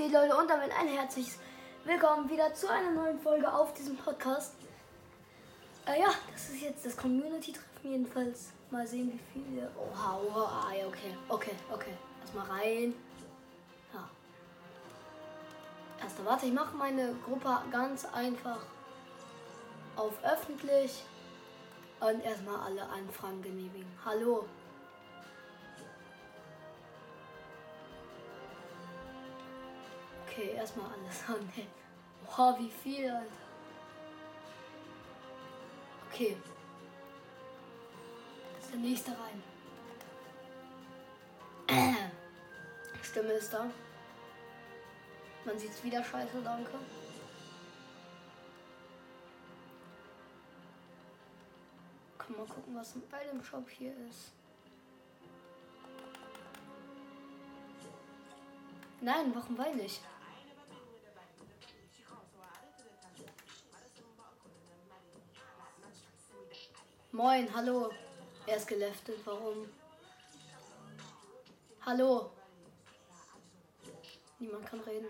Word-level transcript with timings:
geht, 0.00 0.12
Leute? 0.12 0.34
Und 0.34 0.48
damit 0.48 0.70
ein 0.78 0.88
herzliches 0.88 1.38
Willkommen 1.84 2.30
wieder 2.30 2.54
zu 2.54 2.70
einer 2.70 2.90
neuen 2.90 3.20
Folge 3.20 3.52
auf 3.52 3.74
diesem 3.74 3.98
Podcast. 3.98 4.54
Äh, 5.84 6.00
ja, 6.00 6.08
das 6.32 6.48
ist 6.48 6.62
jetzt 6.62 6.86
das 6.86 6.96
Community-Treffen 6.96 7.90
jedenfalls. 7.90 8.52
Mal 8.70 8.86
sehen, 8.86 9.12
wie 9.12 9.20
viele. 9.32 9.70
Oha, 9.76 10.18
oha, 10.26 10.68
ah, 10.68 10.74
ja, 10.74 10.86
okay, 10.86 11.14
okay, 11.28 11.52
okay. 11.70 11.92
Erstmal 12.22 12.46
rein. 12.46 12.94
Ja. 13.92 14.08
Erster, 16.02 16.24
warte, 16.24 16.46
ich 16.46 16.52
mache 16.54 16.74
meine 16.76 17.14
Gruppe 17.26 17.58
ganz 17.70 18.06
einfach 18.06 18.60
auf 19.96 20.14
öffentlich 20.24 21.02
und 22.00 22.24
erstmal 22.24 22.58
alle 22.60 22.84
Anfragen 22.84 23.42
genehmigen. 23.42 23.92
Hallo. 24.02 24.46
Okay, 30.40 30.54
erstmal 30.56 30.86
alles 30.86 31.22
an. 31.28 31.46
Hey. 31.54 31.66
Boah, 32.24 32.56
wie 32.58 32.70
viel, 32.70 33.10
Alter. 33.10 33.30
Okay. 36.10 36.34
Ist 38.58 38.72
der 38.72 38.78
nächste 38.78 39.10
rein. 39.10 39.42
Stimme 43.02 43.32
ist 43.32 43.52
da. 43.52 43.70
Man 45.44 45.58
sieht's 45.58 45.84
wieder 45.84 46.02
scheiße, 46.02 46.40
danke. 46.42 46.70
Kann 52.16 52.36
mal 52.36 52.46
gucken, 52.46 52.76
was 52.76 52.94
bei 53.10 53.24
dem 53.24 53.44
Shop 53.44 53.68
hier 53.68 53.92
ist. 54.08 54.32
Nein, 59.02 59.34
warum 59.34 59.58
weine 59.58 59.82
ich? 59.82 60.00
Moin, 67.12 67.52
hallo. 67.52 67.90
Er 68.46 68.56
ist 68.56 68.68
geleftet, 68.68 69.18
warum? 69.24 69.68
Hallo. 71.84 72.30
Niemand 74.38 74.64
kann 74.64 74.80
reden. 74.80 75.08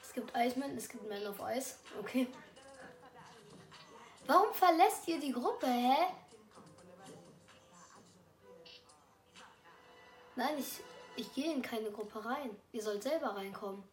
Es 0.00 0.14
gibt 0.14 0.34
Eisman, 0.34 0.74
es 0.76 0.88
gibt 0.88 1.06
Man 1.06 1.26
of 1.26 1.40
Ice. 1.54 1.76
Okay. 2.00 2.26
Warum 4.26 4.54
verlässt 4.54 5.06
ihr 5.08 5.20
die 5.20 5.32
Gruppe, 5.32 5.66
hä? 5.66 5.96
Nein, 10.36 10.58
ich, 10.58 10.80
ich 11.16 11.34
gehe 11.34 11.52
in 11.52 11.60
keine 11.60 11.90
Gruppe 11.90 12.24
rein. 12.24 12.56
Ihr 12.72 12.82
sollt 12.82 13.02
selber 13.02 13.36
reinkommen. 13.36 13.84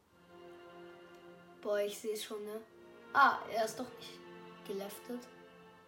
Boah, 1.62 1.80
ich 1.80 2.00
sehe 2.00 2.14
es 2.14 2.24
schon, 2.24 2.42
ne? 2.46 2.62
Ah, 3.14 3.40
er 3.52 3.66
ist 3.66 3.80
doch 3.80 3.90
nicht 3.98 4.20
geleftet. 4.68 5.28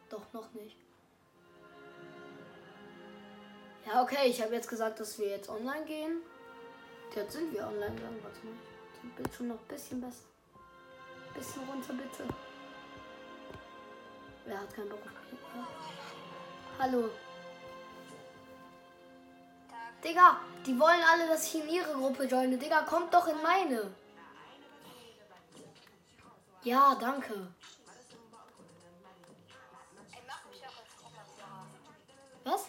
Doch 0.10 0.34
noch 0.34 0.52
nicht. 0.54 0.76
Ja, 3.86 4.02
okay, 4.02 4.28
ich 4.28 4.42
habe 4.42 4.54
jetzt 4.54 4.70
gesagt, 4.70 5.00
dass 5.00 5.18
wir 5.20 5.30
jetzt 5.30 5.50
online 5.50 5.86
gehen. 5.86 6.22
Jetzt 7.16 7.34
sind 7.34 7.54
wir 7.54 7.68
online 7.68 7.96
gegangen. 7.96 8.20
Warte 8.24 8.46
mal. 8.46 8.54
Das 9.04 9.16
Bild 9.16 9.34
schon 9.34 9.48
noch 9.50 9.60
ein 9.60 9.68
bisschen 9.68 10.02
besser. 10.02 10.24
Bisschen 11.34 11.64
runter, 11.64 11.94
bitte. 11.94 12.26
Wer 14.46 14.60
hat 14.60 14.74
keinen 14.74 14.90
Bock 14.90 15.00
auf 15.00 15.56
ja. 15.56 15.68
Hallo. 16.80 17.10
Digga, 20.04 20.40
die 20.66 20.80
wollen 20.80 21.04
alle, 21.12 21.28
dass 21.28 21.46
ich 21.46 21.62
in 21.62 21.70
ihre 21.70 21.94
Gruppe 21.94 22.26
joine. 22.26 22.58
Digga, 22.58 22.81
kommt 22.81 23.14
doch 23.14 23.28
in 23.28 23.42
meine. 23.42 23.92
Ja, 26.64 26.96
danke. 26.96 27.54
Was? 32.44 32.66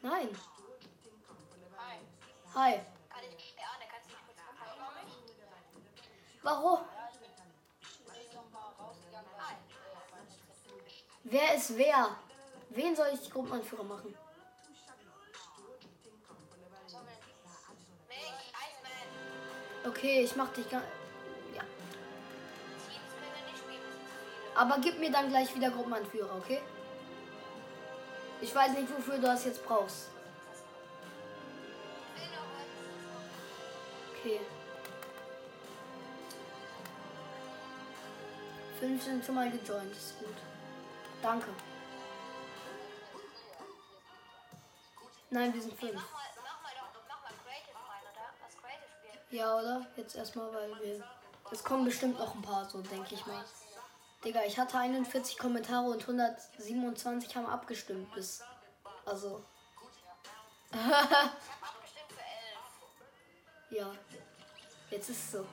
Nein. 0.00 0.28
Hi. 1.74 1.96
Hi. 2.54 2.80
Warum? 6.42 6.78
Wer 11.24 11.54
ist 11.54 11.76
wer? 11.76 12.16
Wen 12.70 12.96
soll 12.96 13.08
ich 13.12 13.20
die 13.20 13.30
Gruppenanführer 13.30 13.84
machen? 13.84 14.14
Okay, 19.84 20.22
ich 20.22 20.36
mach 20.36 20.52
dich 20.52 20.68
gar. 20.70 20.82
Aber 24.54 24.78
gib 24.78 24.98
mir 24.98 25.10
dann 25.10 25.28
gleich 25.28 25.54
wieder 25.54 25.70
Gruppenanführer, 25.70 26.36
okay? 26.36 26.60
Ich 28.40 28.54
weiß 28.54 28.72
nicht, 28.72 28.94
wofür 28.94 29.16
du 29.16 29.22
das 29.22 29.44
jetzt 29.44 29.64
brauchst. 29.64 30.08
Okay. 34.18 34.40
Fünf 38.78 39.02
sind 39.02 39.24
schon 39.24 39.34
mal 39.36 39.50
gejoint, 39.50 39.92
ist 39.92 40.18
gut. 40.18 40.34
Danke. 41.22 41.48
Nein, 45.30 45.54
wir 45.54 45.62
sind 45.62 45.78
fünf. 45.78 46.02
Ja, 49.30 49.56
oder? 49.56 49.86
Jetzt 49.96 50.14
erstmal, 50.16 50.52
weil 50.52 50.70
wir. 50.80 51.04
Es 51.50 51.64
kommen 51.64 51.84
bestimmt 51.84 52.18
noch 52.18 52.34
ein 52.34 52.42
paar, 52.42 52.68
so 52.68 52.82
denke 52.82 53.14
ich 53.14 53.24
mal. 53.26 53.44
Digga, 54.24 54.44
ich 54.44 54.58
hatte 54.58 54.78
41 54.78 55.36
Kommentare 55.36 55.90
und 55.90 56.00
127 56.00 57.36
haben 57.36 57.46
abgestimmt 57.46 58.12
bis. 58.14 58.42
Also. 59.04 59.44
Ja. 63.72 63.90
Jetzt 64.90 65.08
ist 65.08 65.24
es 65.24 65.32
so. 65.32 65.46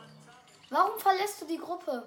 Warum 0.69 0.99
verlässt 0.99 1.41
du 1.41 1.45
die 1.45 1.57
Gruppe? 1.57 2.05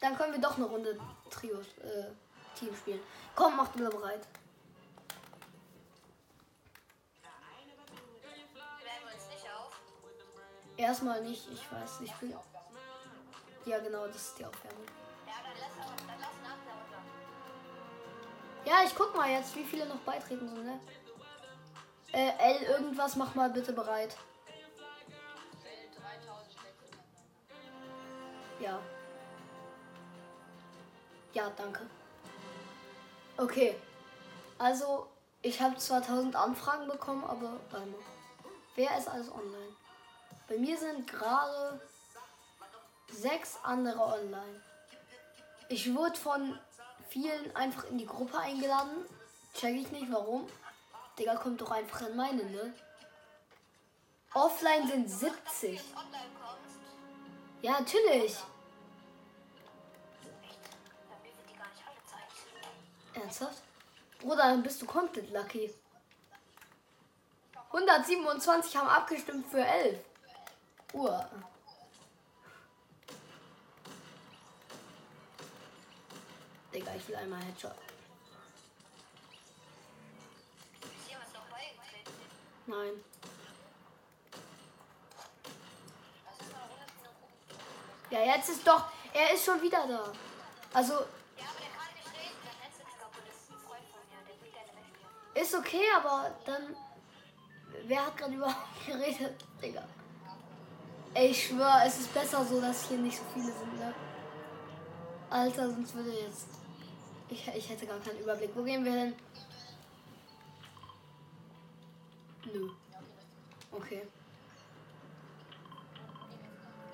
Dann 0.00 0.16
können 0.18 0.34
wir 0.34 0.40
doch 0.40 0.56
eine 0.56 0.66
Runde 0.66 1.00
Trio 1.30 1.58
äh, 1.60 2.12
Team 2.54 2.76
spielen. 2.76 3.00
Komm, 3.34 3.56
mach 3.56 3.68
bereit. 3.68 4.26
Uns 9.14 9.28
nicht 9.30 9.46
auf. 9.50 9.80
Erstmal 10.76 11.22
nicht, 11.22 11.50
ich 11.50 11.72
weiß, 11.72 12.00
ich 12.02 12.12
bin. 12.16 12.36
Ja, 13.64 13.78
genau, 13.78 14.06
das 14.06 14.16
ist 14.16 14.38
die 14.38 14.44
Aufwärmung. 14.44 14.84
Ja, 18.66 18.82
ich 18.84 18.96
guck 18.96 19.14
mal 19.14 19.30
jetzt, 19.30 19.54
wie 19.54 19.62
viele 19.62 19.86
noch 19.86 20.00
beitreten 20.00 20.48
sind, 20.48 20.64
ne? 20.64 20.80
Äh, 22.12 22.32
L, 22.36 22.62
irgendwas, 22.62 23.14
mach 23.14 23.32
mal 23.36 23.48
bitte 23.48 23.72
bereit. 23.72 24.16
Will 25.62 26.00
3600. 26.00 27.00
Ja. 28.60 28.80
Ja, 31.32 31.52
danke. 31.56 31.86
Okay. 33.36 33.76
Also, 34.58 35.06
ich 35.42 35.60
habe 35.60 35.76
zwar 35.76 35.98
1000 35.98 36.34
Anfragen 36.34 36.88
bekommen, 36.88 37.22
aber 37.22 37.60
warte. 37.70 37.94
Wer 38.74 38.98
ist 38.98 39.08
alles 39.08 39.30
online? 39.30 39.76
Bei 40.48 40.58
mir 40.58 40.76
sind 40.76 41.06
gerade 41.06 41.80
sechs 43.12 43.58
andere 43.62 44.00
online. 44.00 44.60
Ich 45.68 45.94
wurde 45.94 46.18
von 46.18 46.58
vielen 47.08 47.54
einfach 47.54 47.84
in 47.84 47.98
die 47.98 48.06
Gruppe 48.06 48.38
eingeladen. 48.38 49.04
Check 49.54 49.76
ich 49.76 49.90
nicht 49.90 50.10
warum. 50.10 50.46
Digga, 51.18 51.36
kommt 51.36 51.60
doch 51.60 51.70
einfach 51.70 52.08
in 52.08 52.16
meine, 52.16 52.44
ne? 52.44 52.74
Offline 54.34 54.86
sind 54.86 55.08
70. 55.08 55.30
Wenn 55.62 55.76
du 55.76 55.98
online 55.98 56.30
kommst, 56.38 56.76
Ja, 57.62 57.80
natürlich. 57.80 58.36
Ernsthaft? 63.14 63.62
Bruder, 64.18 64.42
dann 64.42 64.62
bist 64.62 64.82
du 64.82 64.86
komplett 64.86 65.30
lucky. 65.32 65.72
127 67.72 68.76
haben 68.76 68.88
abgestimmt 68.88 69.46
für 69.46 69.64
11. 69.64 69.98
Uhr. 70.92 71.28
Digga, 76.76 76.94
ich 76.94 77.08
will 77.08 77.16
einmal 77.16 77.42
Headshot. 77.42 77.72
Nein. 82.66 82.92
Ja, 88.10 88.20
jetzt 88.20 88.50
ist 88.50 88.66
doch. 88.66 88.90
Er 89.14 89.32
ist 89.32 89.46
schon 89.46 89.62
wieder 89.62 89.88
da. 89.88 90.12
Also, 90.74 91.06
ist 95.32 95.54
okay, 95.54 95.84
aber 95.96 96.30
dann. 96.44 96.76
Wer 97.84 98.04
hat 98.04 98.16
gerade 98.18 98.34
überhaupt 98.34 98.56
geredet, 98.86 99.42
Digga? 99.62 99.82
Ey, 101.14 101.28
ich 101.28 101.46
schwör, 101.46 101.80
es 101.86 102.00
ist 102.00 102.12
besser 102.12 102.44
so, 102.44 102.60
dass 102.60 102.86
hier 102.88 102.98
nicht 102.98 103.16
so 103.16 103.24
viele 103.32 103.46
sind, 103.46 103.78
ne? 103.78 103.94
Alter, 105.30 105.70
sonst 105.70 105.94
würde 105.94 106.10
jetzt. 106.10 106.65
Ich, 107.28 107.48
ich 107.48 107.68
hätte 107.68 107.86
gar 107.86 107.98
keinen 107.98 108.20
Überblick. 108.20 108.50
Wo 108.54 108.62
gehen 108.62 108.84
wir 108.84 108.92
hin? 108.92 109.14
Nö. 112.52 112.70
Okay. 113.72 114.06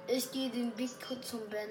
Ich 0.06 0.31
gehe 0.32 0.50
den 0.50 0.73
Big 0.73 0.90
zum 1.23 1.49
Ben. 1.49 1.70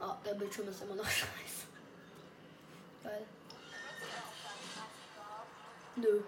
Ah, 0.00 0.16
der 0.24 0.34
Bildschirm 0.34 0.68
ist 0.68 0.82
immer 0.82 0.96
noch 0.96 1.04
scheiße. 1.08 1.66
Geil. 3.04 3.26
Nö. 5.96 6.22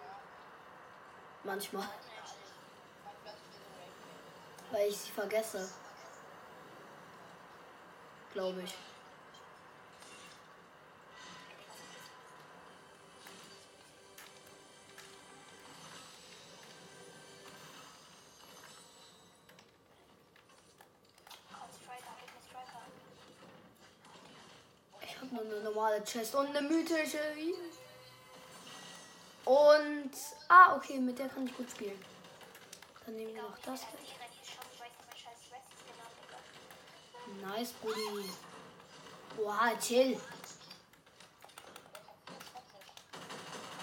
Manchmal. 1.43 1.89
Weil 4.71 4.89
ich 4.89 4.97
sie 4.97 5.11
vergesse. 5.11 5.69
Glaube 8.35 8.63
ich. 8.63 8.75
Ich 25.01 25.21
habe 25.21 25.33
nur 25.33 25.45
eine 25.45 25.61
normale 25.63 26.03
Chest 26.03 26.35
und 26.35 26.49
eine 26.49 26.63
mythische. 26.69 27.19
Und. 29.45 30.11
Ah, 30.49 30.75
okay, 30.75 30.99
mit 30.99 31.17
der 31.21 31.29
kann 31.29 31.47
ich 31.47 31.57
gut 31.57 31.71
spielen. 31.71 32.05
Dann 33.07 33.15
nehmen 33.15 33.33
wir 33.33 33.43
noch 33.43 33.59
das 33.59 33.83
hier 33.83 33.97
schon, 34.45 34.65
weil 34.81 34.89
ich 34.89 35.07
mein 35.07 35.17
scheiß 35.17 35.53
Rest 35.53 35.73
ist 35.73 35.87
genau, 35.87 36.09
Digga. 36.21 36.39
Nice, 37.43 37.73
Buddy. 37.83 38.31
Oha, 39.39 39.75
chill. 39.81 40.19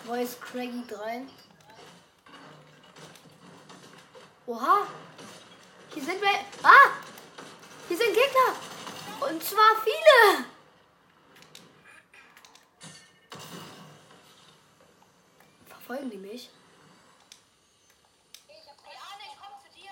Voice 0.06 0.36
Craggy 0.40 0.84
3. 0.88 1.26
Oha. 4.48 4.88
Hier 5.94 6.04
sind 6.04 6.22
wir. 6.22 6.30
Ah! 6.64 6.92
Hier 7.88 7.98
sind 7.98 8.14
Gegner. 8.14 8.56
Und 9.30 9.44
zwar 9.44 9.76
viele. 9.84 10.46
Verfolgen 15.68 16.10
die 16.10 16.18
mich? 16.18 16.50
Hey, 18.48 18.58
Arne, 18.68 19.24
ich 19.24 19.38
komm 19.40 19.54
zu 19.62 19.70
dir. 19.78 19.92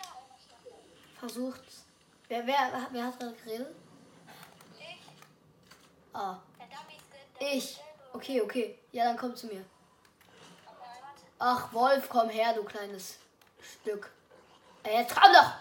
Versucht's. 1.20 1.89
Wer, 2.30 2.46
wer, 2.46 2.88
wer 2.92 3.06
hat 3.06 3.20
gerade 3.20 3.36
geredet? 3.38 3.76
Ich, 4.78 5.00
Ah, 6.14 6.40
ich. 7.40 7.80
Okay, 8.14 8.40
okay. 8.42 8.78
Ja, 8.92 9.06
dann 9.06 9.18
komm 9.18 9.36
zu 9.36 9.48
mir. 9.48 9.66
Ach, 11.40 11.74
Wolf, 11.74 12.08
komm 12.08 12.30
her, 12.30 12.54
du 12.54 12.64
kleines 12.64 13.18
Stück. 13.60 14.12
Ey, 14.84 15.00
jetzt 15.00 15.16
komm 15.16 15.34
doch! 15.34 15.54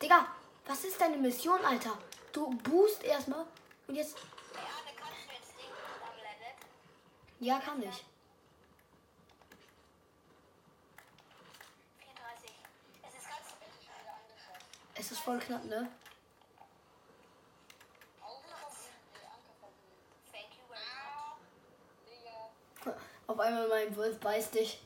Digga, 0.00 0.26
was 0.66 0.84
ist 0.84 0.98
deine 0.98 1.18
Mission, 1.18 1.62
Alter? 1.66 1.98
Du 2.32 2.48
boost 2.48 3.02
erstmal 3.02 3.44
und 3.88 3.96
jetzt. 3.96 4.16
Ja, 7.40 7.58
kann 7.58 7.82
ich. 7.82 8.04
34. 11.98 12.50
Es 13.02 13.14
ist 13.14 13.28
ganz... 13.28 13.46
Es 15.00 15.10
ist 15.10 15.20
voll 15.20 15.38
knapp, 15.38 15.64
ne? 15.64 15.90
Auf 23.26 23.40
einmal 23.40 23.66
mein 23.68 23.96
Wolf 23.96 24.20
beißt 24.20 24.54
dich. 24.54 24.78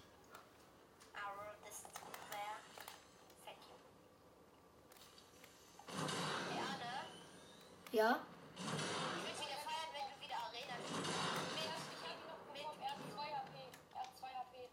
Ja? 7.91 8.21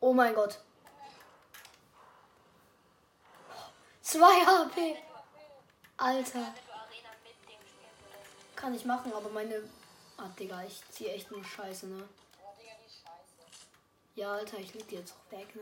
Oh 0.02 0.14
mein 0.14 0.36
Gott. 0.36 0.60
Zwei 4.04 4.46
HP. 4.46 5.11
Alter. 6.02 6.52
Kann 8.56 8.74
ich 8.74 8.86
machen, 8.86 9.14
aber 9.14 9.30
meine. 9.30 9.70
Ah, 10.18 10.30
Digga, 10.40 10.64
ich 10.64 10.82
ziehe 10.90 11.12
echt 11.12 11.30
nur 11.30 11.44
Scheiße, 11.44 11.86
ne? 11.86 12.10
Ja, 14.16 14.34
Alter, 14.34 14.58
ich 14.58 14.74
leg 14.74 14.88
die 14.88 14.96
jetzt 14.96 15.14
auch 15.14 15.32
weg, 15.32 15.56
ne? 15.56 15.62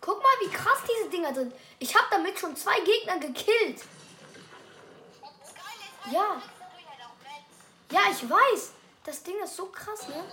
Guck 0.00 0.22
mal, 0.22 0.36
wie 0.40 0.50
krass 0.50 0.78
diese 0.88 1.10
Dinger 1.10 1.34
sind. 1.34 1.52
Ich 1.80 1.92
habe 1.96 2.06
damit 2.12 2.38
schon 2.38 2.54
zwei 2.54 2.78
Gegner 2.80 3.18
gekillt. 3.18 3.82
Ja. 6.12 6.40
Ja, 7.90 8.00
ich 8.12 8.30
weiß. 8.30 8.72
Das 9.02 9.24
Ding 9.24 9.42
ist 9.42 9.56
so 9.56 9.66
krass, 9.66 10.06
ne? 10.06 10.24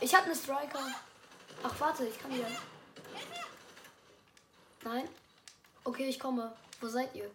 Ich 0.00 0.14
habe 0.14 0.26
eine 0.26 0.36
Striker. 0.36 0.94
Ach, 1.62 1.80
warte, 1.80 2.06
ich 2.06 2.18
kann 2.18 2.32
wieder. 2.32 2.46
Nein? 4.82 5.08
Okay, 5.84 6.08
ich 6.08 6.20
komme. 6.20 6.54
Wo 6.80 6.88
seid 6.88 7.14
ihr? 7.14 7.24
Ey, 7.24 7.30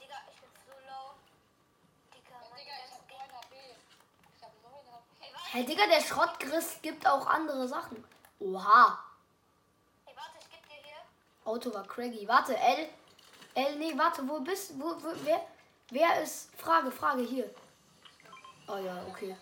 Digga, 0.00 0.16
ich 0.30 0.40
bin 0.40 0.50
so 0.66 0.72
low. 0.72 1.14
Digga, 2.12 2.36
Mann, 2.50 2.58
Digga, 2.58 2.72
ich 2.84 2.92
hab 2.92 3.06
Hey, 5.52 5.64
Digga, 5.64 5.86
der 5.86 6.02
Schrottgriss 6.02 6.78
gibt 6.82 7.06
auch 7.06 7.26
andere 7.26 7.66
Sachen. 7.66 8.04
Oha. 8.40 8.98
Hey, 10.04 10.14
warte, 10.14 10.38
ich 10.40 10.50
geb 10.50 10.62
dir 10.68 10.82
hier. 10.84 11.50
Auto 11.50 11.72
war 11.72 11.84
craggy. 11.84 12.28
Warte, 12.28 12.56
L. 12.56 12.88
L, 13.54 13.76
nee, 13.78 13.96
warte, 13.96 14.28
wo 14.28 14.40
bist 14.40 14.78
wo, 14.78 14.90
wo 15.02 15.14
wer? 15.24 15.40
Wer 15.90 16.22
ist? 16.22 16.54
Frage, 16.56 16.90
Frage, 16.90 17.22
hier. 17.22 17.48
Oh 18.68 18.76
ja, 18.76 19.02
okay. 19.08 19.34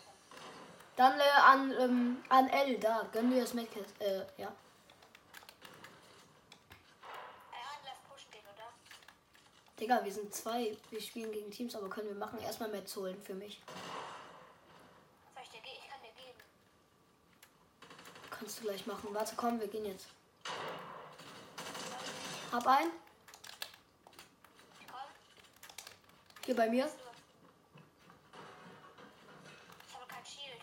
Dann 0.97 1.19
äh, 1.19 1.23
an, 1.23 1.75
ähm, 1.79 2.25
an 2.29 2.49
L, 2.49 2.79
da. 2.79 3.09
Gönn 3.13 3.31
dir 3.31 3.41
das 3.41 3.55
Medkit. 3.55 3.87
Äh, 4.01 4.25
ja. 4.37 4.53
Digga, 9.81 10.05
wir 10.05 10.13
sind 10.13 10.33
zwei. 10.33 10.77
Wir 10.91 11.01
spielen 11.01 11.33
gegen 11.33 11.51
Teams, 11.51 11.75
aber 11.75 11.91
können 11.91 12.09
wir 12.09 12.15
machen. 12.15 12.39
Erstmal 12.39 12.69
Metz 12.71 12.95
holen 12.95 13.21
für 13.21 13.35
mich. 13.35 13.61
Soll 15.35 15.43
ich 15.43 15.51
dir 15.51 15.61
geben? 15.61 15.79
Ich 15.83 15.91
kann 15.91 16.01
dir 16.01 16.13
geben. 16.13 16.39
Kannst 18.31 18.59
du 18.59 18.63
gleich 18.63 18.87
machen. 18.87 19.09
Warte, 19.13 19.35
komm, 19.37 19.59
wir 19.59 19.67
gehen 19.67 19.85
jetzt. 19.85 20.07
Hab 22.53 22.67
ein. 22.67 22.87
Ich 24.81 24.87
komm. 24.87 25.01
Hier 26.47 26.55
bei 26.55 26.69
mir. 26.71 26.89
Ich 29.89 29.95
habe 29.95 30.07
kein 30.07 30.25
Shield. 30.25 30.63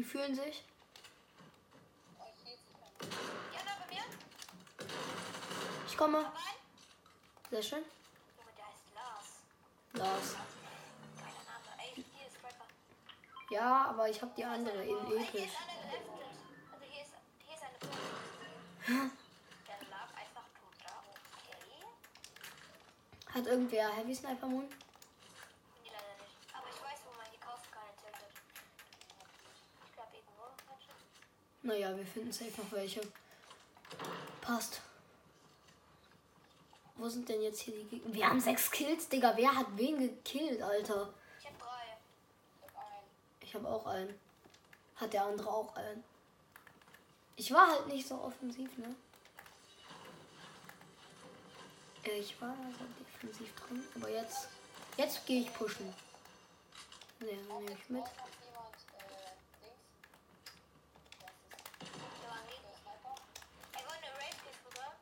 Die 0.00 0.04
fühlen 0.04 0.34
sich. 0.34 0.64
Ich 5.86 5.96
komme. 5.98 6.32
Sehr 7.50 7.62
schön. 7.62 7.84
Lars. 9.92 10.36
Ja, 13.50 13.88
aber 13.90 14.08
ich 14.08 14.22
hab 14.22 14.34
die 14.36 14.44
andere 14.44 14.82
in 14.84 14.96
episch. 14.96 15.34
ist 15.34 15.56
einer 15.58 15.82
geleftet. 15.82 16.08
Also 16.72 16.84
hier 16.86 17.02
ist, 17.02 17.12
hier 17.44 17.56
ist 17.56 17.62
eine 17.62 17.78
Punkt. 17.78 19.18
Der 19.66 19.88
lag 19.90 20.08
einfach 20.16 20.46
tot 20.56 20.76
da. 20.82 21.04
Okay. 21.36 21.84
Hat 23.34 23.46
irgendwer 23.46 23.90
Heavy 23.96 24.14
Sniper 24.14 24.46
Moon? 24.46 24.64
Nee, 24.64 25.90
leider 25.92 26.22
nicht. 26.22 26.56
Aber 26.56 26.68
ich 26.70 26.80
weiß, 26.80 27.00
wo 27.04 27.10
man 27.18 27.26
die 27.30 27.38
kaufen 27.38 27.68
kann 27.70 27.82
in 27.90 27.96
Tilted. 28.00 28.30
Ich 29.84 29.92
glaube 29.94 30.16
irgendwo. 30.16 30.42
Warte. 30.42 30.94
Naja, 31.62 31.96
wir 31.96 32.06
finden 32.06 32.32
safe 32.32 32.52
noch 32.60 32.72
welche. 32.72 33.00
Passt. 34.40 34.80
Wo 36.96 37.08
sind 37.08 37.28
denn 37.28 37.42
jetzt 37.42 37.60
hier 37.60 37.74
die 37.74 37.84
Gegner? 37.84 38.14
Wir 38.14 38.28
haben 38.28 38.40
sechs 38.40 38.70
Kills, 38.70 39.08
Digga. 39.08 39.32
Wer 39.36 39.54
hat 39.54 39.66
wen 39.76 39.98
gekillt, 39.98 40.62
Alter? 40.62 41.12
Ich 41.38 41.46
hab 41.46 41.58
drei. 41.58 42.76
Ich 43.40 43.54
habe 43.54 43.68
auch 43.68 43.86
einen. 43.86 44.18
Hat 44.96 45.12
der 45.12 45.24
andere 45.24 45.48
auch 45.50 45.74
einen? 45.76 46.04
Ich 47.36 47.52
war 47.52 47.68
halt 47.70 47.86
nicht 47.86 48.06
so 48.06 48.20
offensiv, 48.20 48.76
ne? 48.78 48.94
Äh, 52.04 52.18
Ich 52.20 52.38
war 52.40 52.50
also 52.50 52.84
defensiv 52.98 53.54
drin, 53.56 53.82
aber 53.96 54.10
jetzt, 54.10 54.48
jetzt 54.98 55.24
gehe 55.26 55.42
ich 55.42 55.54
pushen. 55.54 55.86
Ne, 57.20 57.26
nehme 57.32 57.72
ich 57.72 57.88
mit. 57.88 58.00
Noch 58.02 58.28
jemand, 58.44 58.74
äh, 58.92 59.32
Dings. 59.62 59.80
Das 61.80 61.88
ist 61.88 62.22
Da 62.22 62.28
war 62.28 62.36
ein 62.36 62.46
Gegner. 62.48 62.68
der 62.68 62.76
Sniper. 62.76 63.14
Ey, 63.72 63.82
wollen 63.86 64.02
wir 64.02 64.12
Raid 64.22 64.36
Kiss 64.44 64.58
rüber? 64.66 64.92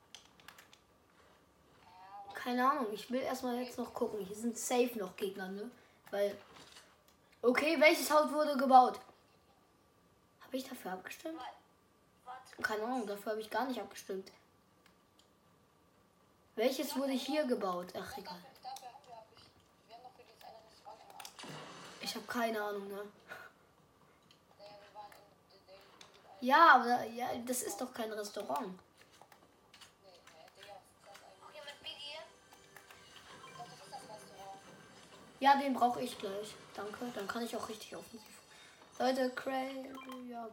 Ja, 1.84 2.24
aber 2.24 2.34
Keine 2.48 2.66
Ahnung, 2.66 2.86
ich 2.94 3.10
will 3.10 3.20
erstmal 3.20 3.60
jetzt 3.60 3.76
noch 3.76 3.92
gucken. 3.92 4.24
Hier 4.24 4.34
sind 4.34 4.56
safe 4.56 4.98
noch 4.98 5.14
Gegner, 5.16 5.48
ne? 5.48 5.70
Weil. 6.10 6.34
Okay, 7.42 7.78
welches 7.78 8.10
Haus 8.10 8.32
wurde 8.32 8.56
gebaut? 8.56 8.98
Habe 10.40 10.56
ich 10.56 10.66
dafür 10.66 10.92
abgestimmt? 10.92 11.38
Keine 12.62 12.84
Ahnung, 12.84 13.06
dafür 13.06 13.32
habe 13.32 13.42
ich 13.42 13.50
gar 13.50 13.66
nicht 13.66 13.78
abgestimmt. 13.78 14.32
Welches 16.56 16.96
wurde 16.96 17.12
hier 17.12 17.44
gebaut? 17.44 17.92
Ach, 17.94 18.16
egal. 18.16 18.40
Ich 22.00 22.14
habe 22.14 22.24
keine 22.24 22.62
Ahnung, 22.62 22.88
ne? 22.88 23.02
Ja, 26.40 26.76
aber 26.76 27.04
ja, 27.08 27.28
das 27.46 27.60
ist 27.60 27.78
doch 27.78 27.92
kein 27.92 28.10
Restaurant. 28.10 28.78
Ja, 35.40 35.56
den 35.56 35.74
brauche 35.74 36.00
ich 36.02 36.18
gleich. 36.18 36.54
Danke. 36.74 37.10
Dann 37.14 37.28
kann 37.28 37.42
ich 37.44 37.56
auch 37.56 37.68
richtig 37.68 37.94
offensiv. 37.94 38.20
Leute, 38.98 39.30
Cray, 39.30 39.86
ja. 40.28 40.48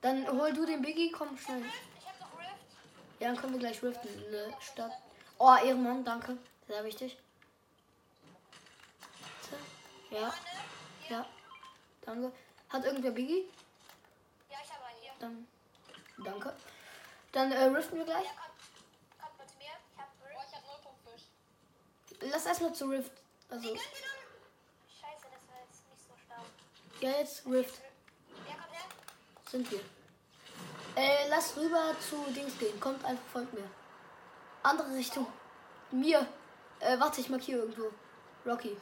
Dann 0.00 0.26
hol 0.28 0.52
du 0.52 0.64
den 0.64 0.80
Biggie, 0.82 1.10
komm 1.10 1.36
schnell. 1.36 1.62
Ich 1.98 2.06
hab 2.06 2.18
doch 2.18 2.38
Rift. 2.38 2.50
Ja, 3.20 3.28
dann 3.28 3.36
können 3.36 3.52
wir 3.52 3.60
gleich 3.60 3.82
riften 3.82 4.08
in 4.24 4.32
der 4.32 4.60
Stadt. 4.60 4.92
Oh, 5.38 5.54
Ehrenmann, 5.62 6.04
danke. 6.04 6.38
Sehr 6.66 6.84
wichtig. 6.84 7.18
Ja, 10.10 10.32
ja. 11.10 11.26
Danke. 12.02 12.32
Hat 12.68 12.84
irgendwer 12.84 13.10
Biggie? 13.10 13.44
Ja, 14.50 14.56
ich 14.62 14.72
habe 14.72 14.84
einen 14.84 14.98
hier. 15.00 15.12
Dann. 15.18 15.46
Danke. 16.24 16.54
Dann 17.32 17.52
äh, 17.52 17.64
riften 17.64 17.98
wir 17.98 18.04
gleich. 18.04 18.24
Ja, 18.24 18.30
kommt. 18.30 19.20
Kommt 19.20 19.38
mal 19.38 19.46
zu 19.48 19.56
mir. 19.58 19.64
Ich 19.64 20.00
hab 20.00 20.08
Oh, 20.22 20.26
Rift. 20.26 20.48
ich 20.48 20.56
hab 20.56 20.66
Nullpunktfisch. 20.66 22.30
Lass 22.32 22.46
erstmal 22.46 22.72
zu 22.74 22.86
Rift. 22.86 23.12
Also, 23.54 23.68
Scheiße, 23.68 25.26
das 25.30 25.48
war 25.48 25.60
jetzt 25.64 25.88
nicht 25.88 26.02
so 26.08 26.12
stark. 26.26 26.42
ja, 27.00 27.10
jetzt 27.20 27.46
Rift 27.46 27.80
Ja, 28.48 28.54
kommt 28.54 28.72
her. 28.72 28.80
sind 29.48 29.70
wir. 29.70 29.80
Äh, 30.96 31.28
lass 31.28 31.56
rüber 31.56 31.94
zu 32.00 32.16
Dings 32.32 32.58
gehen. 32.58 32.80
Kommt 32.80 33.04
einfach, 33.04 33.24
folgt 33.32 33.54
mir. 33.54 33.70
Andere 34.64 34.92
Richtung. 34.94 35.28
Mir. 35.92 36.26
Äh, 36.80 36.98
warte, 36.98 37.20
ich 37.20 37.28
markiere 37.28 37.60
irgendwo. 37.60 37.92
Rocky. 38.44 38.76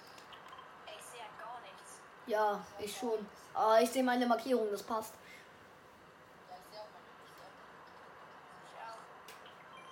Ich 0.86 1.04
sehe 1.04 1.20
ja 1.20 1.44
gar 1.44 1.60
nichts. 1.60 2.00
Ja, 2.26 2.64
ich 2.78 2.96
schon. 2.96 3.26
Ah, 3.52 3.78
ich 3.78 3.90
sehe 3.90 4.02
meine 4.02 4.26
Markierung, 4.26 4.70
das 4.70 4.82
passt. 4.82 5.12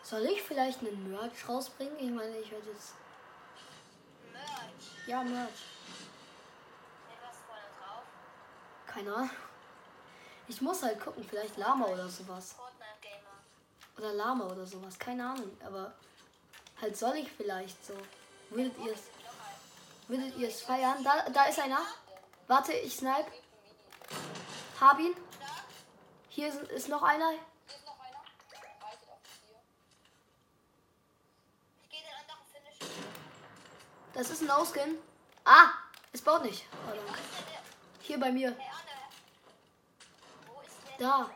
Soll 0.03 0.25
ich 0.25 0.43
vielleicht 0.43 0.81
einen 0.81 1.11
Merch 1.11 1.47
rausbringen? 1.47 1.99
Ich 1.99 2.11
meine, 2.11 2.39
ich 2.39 2.51
werde 2.51 2.71
jetzt. 2.71 2.95
Ja, 5.11 5.25
Merch. 5.25 5.51
Keine 8.87 9.13
Ahnung. 9.13 9.31
Ich 10.47 10.61
muss 10.61 10.85
halt 10.85 11.01
gucken, 11.01 11.27
vielleicht 11.29 11.57
Lama 11.57 11.87
oder 11.87 12.09
sowas. 12.09 12.55
Oder 13.99 14.13
Lama 14.13 14.45
oder 14.45 14.65
sowas. 14.65 14.97
Keine 15.01 15.31
Ahnung. 15.31 15.51
Aber 15.67 15.93
halt 16.81 16.97
soll 16.97 17.17
ich 17.17 17.33
vielleicht 17.33 17.85
so. 17.85 17.95
Würdet 18.51 18.79
ihr 18.79 18.93
es. 18.93 19.01
Würdet 20.07 20.37
ihr 20.37 20.47
es 20.47 20.63
feiern? 20.63 21.03
Da, 21.03 21.29
da 21.31 21.45
ist 21.47 21.59
einer. 21.59 21.81
Warte, 22.47 22.73
ich 22.73 22.95
snipe. 22.95 23.33
Hab 24.81 25.01
ihn. 25.01 25.17
Hier 26.29 26.55
ist 26.71 26.89
noch 26.89 27.03
einer. 27.03 27.31
Reitet 27.31 27.41
auf 27.89 29.19
das 29.25 29.41
hier. 29.45 29.57
Ich 31.83 31.91
gehe 31.91 32.01
den 32.01 32.15
anderen 32.15 32.45
Finish. 32.53 32.79
Das 34.15 34.31
ist 34.31 34.43
ein 34.43 34.49
No-Skin. 34.49 34.99
Ah! 35.45 35.71
Es 36.13 36.21
baut 36.21 36.43
nicht. 36.45 36.67
Oh? 36.87 36.93
Hier 38.01 38.19
bei 38.19 38.33
mir. 38.33 38.57
Da. 40.99 41.31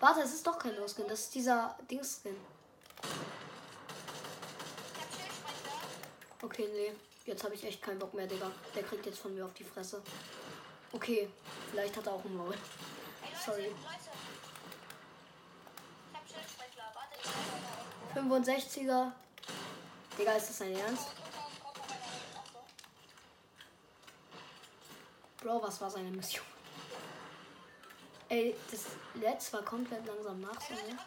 Warte, 0.00 0.20
es 0.20 0.34
ist 0.34 0.46
doch 0.46 0.58
kein 0.58 0.74
No-Skin. 0.76 1.08
Das 1.08 1.20
ist 1.20 1.34
dieser 1.34 1.74
Schildsprecher. 1.88 2.36
Okay, 6.42 6.68
nee. 6.72 6.92
Jetzt 7.24 7.44
habe 7.44 7.54
ich 7.54 7.64
echt 7.64 7.80
keinen 7.80 7.98
Bock 7.98 8.12
mehr, 8.14 8.26
Digga. 8.26 8.50
Der 8.74 8.82
kriegt 8.82 9.06
jetzt 9.06 9.20
von 9.20 9.34
mir 9.34 9.44
auf 9.44 9.54
die 9.54 9.64
Fresse. 9.64 10.02
Okay, 10.92 11.30
vielleicht 11.70 11.96
hat 11.96 12.06
er 12.06 12.12
auch 12.12 12.24
einen 12.24 12.36
Maul. 12.36 12.54
Sorry. 13.44 13.62
Leute. 13.62 13.76
Ich 16.10 16.18
hab 16.18 16.28
Schildsprecher. 16.28 16.92
Warte, 16.94 17.16
ich 17.22 18.86
65er. 18.86 19.12
Digga, 20.18 20.32
ist 20.32 20.50
das 20.50 20.58
dein 20.58 20.76
Ernst? 20.76 21.08
Bro, 25.38 25.62
was 25.62 25.80
war 25.80 25.90
seine 25.90 26.10
Mission? 26.10 26.44
Ey, 28.28 28.54
das 28.70 28.86
Let's 29.14 29.52
war 29.52 29.62
komplett 29.62 30.06
langsam 30.06 30.40
nach 30.40 30.60
so, 30.60 30.74
Leute, 30.74 30.86
ne? 30.86 30.98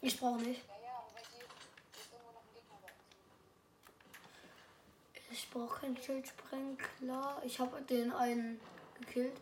Ich 0.00 0.20
brauche 0.20 0.38
nicht. 0.38 0.60
Ich 5.30 5.50
brauche 5.50 5.80
keinen 5.80 5.96
Schildsprenkler. 5.96 7.40
Ich 7.44 7.58
habe 7.58 7.80
den 7.82 8.12
einen 8.12 8.60
gekillt. 8.98 9.40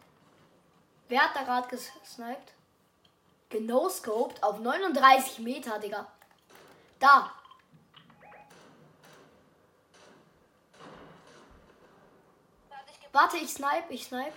Wer 1.09 1.25
hat 1.25 1.35
da 1.35 1.43
gerade 1.43 1.69
gesniped? 1.69 2.53
Genoscoped 3.53 4.43
auf 4.43 4.61
39 4.61 5.41
Meter, 5.41 5.79
Digga. 5.79 6.07
Da. 6.99 7.31
Warte, 13.13 13.37
ich 13.37 13.53
snipe, 13.53 13.91
ich 13.93 14.05
snipe. 14.05 14.33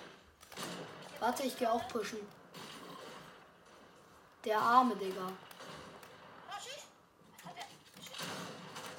Warte, 1.19 1.43
ich 1.43 1.57
gehe 1.57 1.71
auch 1.71 1.87
pushen. 1.87 2.19
Der 4.43 4.59
arme, 4.59 4.95
Digga. 4.97 5.27
Oh, 5.27 6.61
Schild. 6.61 6.83
Was 7.43 7.49
hat 7.51 7.57
der? 7.57 7.65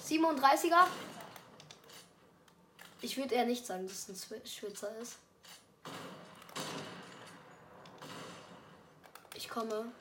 Schild. 0.09 0.41
37er. 0.41 0.87
Ich 3.03 3.17
würde 3.17 3.35
eher 3.35 3.45
nicht 3.45 3.67
sagen, 3.67 3.87
dass 3.87 4.09
es 4.09 4.31
ein 4.31 4.41
Schwi- 4.41 4.47
Schwitzer 4.49 4.97
ist. 4.99 5.19
Ich 9.35 9.49
komme. 9.49 9.93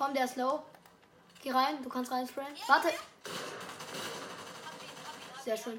Komm, 0.00 0.14
der 0.14 0.24
ist 0.24 0.36
low. 0.36 0.62
Geh 1.42 1.50
rein, 1.50 1.82
du 1.82 1.90
kannst 1.90 2.10
rein 2.10 2.26
sprayen. 2.26 2.56
Warte. 2.66 2.88
Sehr 5.44 5.58
schön. 5.58 5.78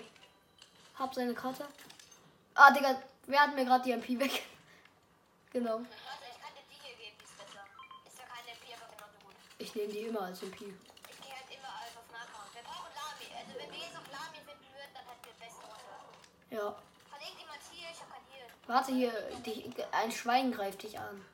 Hab 0.94 1.16
seine 1.16 1.34
Karte. 1.34 1.68
Ah, 2.54 2.70
Digga, 2.70 3.02
wer 3.26 3.42
hat 3.42 3.56
mir 3.56 3.66
gerade 3.66 3.84
die 3.84 3.92
MP 3.94 4.20
weg? 4.20 4.44
genau. 5.52 5.82
Ich 9.58 9.72
die 9.72 9.80
die 9.80 9.86
MP, 9.86 9.88
nehme 9.88 9.94
die 9.94 10.08
immer 10.10 10.22
als 10.22 10.44
MP. 10.44 10.66
Halt 10.66 10.74
Lami. 14.12 14.38
Also. 15.42 15.62
Ja. 16.52 16.76
Warte 18.68 18.92
hier, 18.92 19.12
dich, 19.46 19.66
ein 19.92 20.12
Schwein 20.12 20.52
greift 20.52 20.84
dich 20.84 21.00
an. 21.00 21.26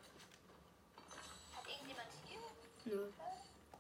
Hat 1.53 1.67
irgendjemand 1.67 2.07
hier? 2.25 2.39
Nö. 2.87 3.11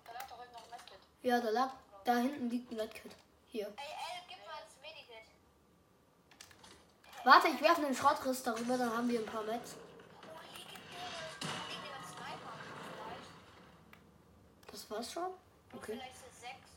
Da 0.05 0.11
lag 0.11 0.27
doch 0.27 0.39
irgendwo 0.39 0.59
noch 0.59 0.65
ein 0.65 0.71
Medkit. 0.71 0.99
Ja, 1.21 1.39
da 1.39 1.49
lag, 1.49 1.71
da 2.05 2.17
hinten 2.17 2.49
liegt 2.49 2.71
ein 2.71 2.77
Medkit. 2.77 3.11
Hier. 3.51 3.73
Warte, 7.23 7.47
ich 7.49 7.61
werfe 7.61 7.85
einen 7.85 7.95
Schrottriss 7.95 8.43
darüber, 8.43 8.77
dann 8.77 8.95
haben 8.95 9.09
wir 9.09 9.19
ein 9.19 9.25
paar 9.25 9.43
Mets. 9.43 9.75
Das 14.71 14.89
war's 14.89 15.11
schon? 15.11 15.31
Okay. 15.75 15.99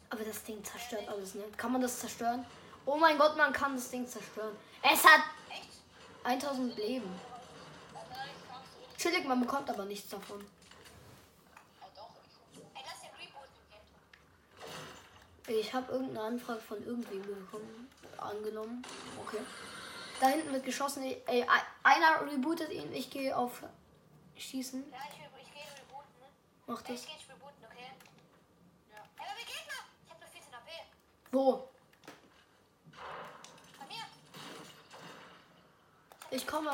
Aber 0.08 0.24
das 0.24 0.42
Ding 0.42 0.64
zerstört 0.64 1.08
alles, 1.08 1.34
ne? 1.34 1.44
Kann 1.56 1.70
man 1.70 1.80
das 1.80 2.00
zerstören? 2.00 2.44
Oh 2.84 2.96
mein 2.96 3.16
Gott, 3.16 3.36
man 3.36 3.52
kann 3.52 3.76
das 3.76 3.90
Ding 3.90 4.08
zerstören. 4.08 4.56
Es 4.82 5.04
hat 5.04 5.20
Echt? 5.50 5.68
1000 6.24 6.76
Leben. 6.76 7.20
Chillig, 8.98 9.24
man 9.26 9.40
bekommt 9.40 9.70
aber 9.70 9.84
nichts 9.84 10.08
davon. 10.08 10.44
Ah, 11.80 11.86
doch. 11.94 12.10
Ey, 12.74 12.82
lass 12.84 13.00
den 13.00 13.10
rebooten. 13.14 13.50
Ich 15.58 15.74
habe 15.74 15.90
irgendeine 15.92 16.26
Anfrage 16.26 16.60
von 16.60 16.84
irgendwem 16.86 17.22
bekommen. 17.22 17.88
Angenommen. 18.18 18.82
Okay. 19.26 19.38
Da 20.20 20.28
hinten 20.28 20.52
wird 20.52 20.64
geschossen. 20.64 21.02
Ey, 21.02 21.20
ei- 21.26 21.46
einer 21.82 22.30
rebootet 22.30 22.70
ihn. 22.70 22.92
Ich 22.92 23.10
gehe 23.10 23.36
auf 23.36 23.62
Schießen. 24.36 24.84
Ja, 24.92 24.98
ich, 25.08 25.16
ich 25.42 25.52
gehe 25.54 25.62
rebooten, 25.62 26.14
ne? 26.20 26.26
Mach 26.66 26.82
das. 26.82 26.90
ich 27.00 27.06
gehe 27.06 27.16
rebooten, 27.34 27.64
okay? 27.64 27.90
Ja. 28.90 28.96
Ey, 28.96 29.24
aber 29.28 29.38
wir 29.38 29.44
Gegner! 29.46 29.80
Ich 30.04 30.10
hab 30.10 30.20
nur 30.20 30.28
14 30.28 30.54
AP. 30.54 30.68
Wo? 31.32 31.68
Bei 33.78 33.86
mir. 33.86 34.04
Ich 36.30 36.46
komme. 36.46 36.70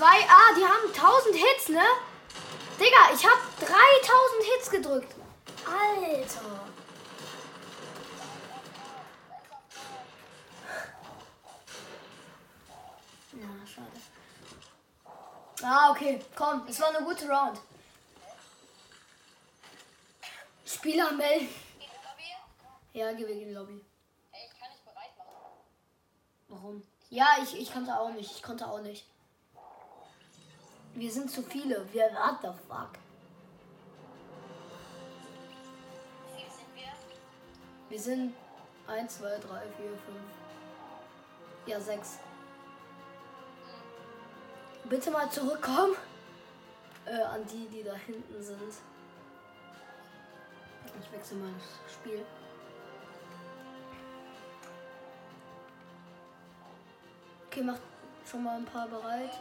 2. 0.00 0.06
Ah, 0.06 0.54
die 0.56 0.64
haben 0.64 0.90
1000 0.94 1.36
Hits, 1.36 1.68
ne? 1.68 1.82
Digga, 2.78 3.12
ich 3.12 3.22
hab 3.22 3.38
3000 3.58 4.44
Hits 4.44 4.70
gedrückt. 4.70 5.14
Alter. 5.66 6.40
Na, 13.32 13.42
ja, 13.42 13.66
schade. 13.66 14.00
Ah, 15.62 15.90
okay. 15.90 16.24
Komm, 16.34 16.66
es 16.66 16.80
war 16.80 16.88
eine 16.88 17.04
gute 17.04 17.28
Round. 17.28 17.60
Spieler 20.64 21.12
melden. 21.12 21.54
Ja, 22.94 23.12
geh 23.12 23.28
weg 23.28 23.42
in 23.42 23.48
die 23.48 23.52
Lobby. 23.52 23.84
Ey, 24.32 24.48
ich 24.50 24.58
kann 24.58 24.70
nicht 24.70 24.82
bereit 24.82 25.14
machen. 25.18 25.34
Warum? 26.48 26.82
Ja, 27.10 27.36
ich, 27.42 27.60
ich 27.60 27.70
konnte 27.70 27.94
auch 27.94 28.08
nicht. 28.14 28.30
Ich 28.30 28.42
konnte 28.42 28.66
auch 28.66 28.80
nicht. 28.80 29.04
Wir 30.94 31.10
sind 31.10 31.30
zu 31.30 31.42
viele. 31.42 31.86
Wir, 31.92 32.04
what 32.12 32.38
the 32.42 32.48
fuck? 32.68 32.90
Wie 36.26 36.40
viele 36.40 36.50
sind 36.50 36.74
wir? 36.74 36.92
Wir 37.88 38.00
sind 38.00 38.34
1, 38.86 39.18
2, 39.18 39.28
3, 39.28 39.38
4, 39.38 39.48
5. 39.48 40.00
Ja, 41.66 41.80
6. 41.80 42.18
Bitte 44.88 45.10
mal 45.10 45.30
zurückkommen. 45.30 45.94
Äh, 47.06 47.22
an 47.22 47.46
die, 47.46 47.66
die 47.68 47.82
da 47.82 47.94
hinten 47.94 48.42
sind. 48.42 48.74
Ich 51.00 51.12
wechsle 51.12 51.36
mal 51.38 51.50
das 51.52 51.94
Spiel. 51.94 52.24
Okay, 57.46 57.62
macht 57.62 57.80
schon 58.28 58.42
mal 58.44 58.56
ein 58.56 58.64
paar 58.64 58.86
bereit. 58.88 59.32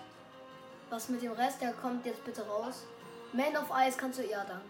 Was 0.89 1.10
mit 1.10 1.21
dem 1.21 1.34
Rest? 1.34 1.62
Der 1.62 1.73
kommt 1.73 2.06
jetzt 2.06 2.23
bitte 2.25 2.45
raus. 2.47 2.84
Man 3.32 3.56
of 3.56 3.69
Ice 3.88 3.97
kannst 3.97 4.19
du 4.19 4.28
ja 4.28 4.43
dank. 4.43 4.63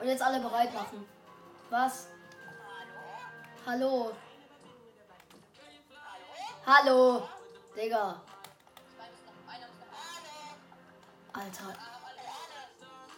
Und 0.00 0.06
jetzt 0.06 0.22
alle 0.22 0.40
bereit 0.40 0.72
machen. 0.72 1.06
Was? 1.68 2.08
Hallo. 3.66 4.12
Hallo. 6.64 7.28
Digga. 7.76 8.22
Alter. 11.32 11.74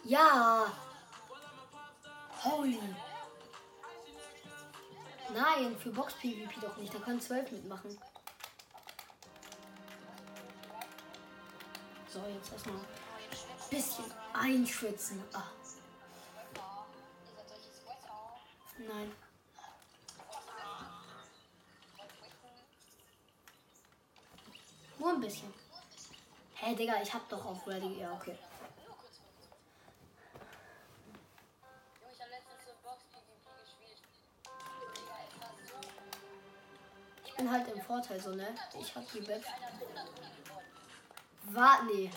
Ja. 0.03 0.65
Holy. 2.43 2.79
Nein, 5.33 5.77
für 5.77 5.91
Box 5.91 6.13
PvP 6.15 6.59
doch 6.59 6.75
nicht. 6.77 6.93
Da 6.93 6.99
können 6.99 7.21
zwölf 7.21 7.49
mitmachen. 7.51 7.97
So, 12.13 12.19
jetzt 12.27 12.51
erstmal 12.51 12.75
ein 12.75 12.85
bisschen 13.69 14.03
einschwitzen. 14.33 15.23
Ah, 15.31 15.43
nein. 18.77 19.13
Nur 24.99 25.09
ein 25.09 25.21
bisschen. 25.21 25.53
Hä, 26.55 26.65
hey, 26.65 26.75
Digga, 26.75 27.01
ich 27.01 27.13
hab 27.13 27.29
doch 27.29 27.45
auf 27.45 27.65
Ready. 27.65 28.01
Ja, 28.01 28.11
okay. 28.11 28.37
Ich 37.25 37.33
bin 37.35 37.49
halt 37.49 37.67
im 37.69 37.81
Vorteil 37.81 38.19
so, 38.19 38.35
ne? 38.35 38.53
Ich 38.77 38.93
hab 38.93 39.09
die 39.13 39.21
Bett. 39.21 39.43
War, 41.53 41.83
nee. 41.83 42.03
Gegner 42.03 42.07
ne? 42.07 42.11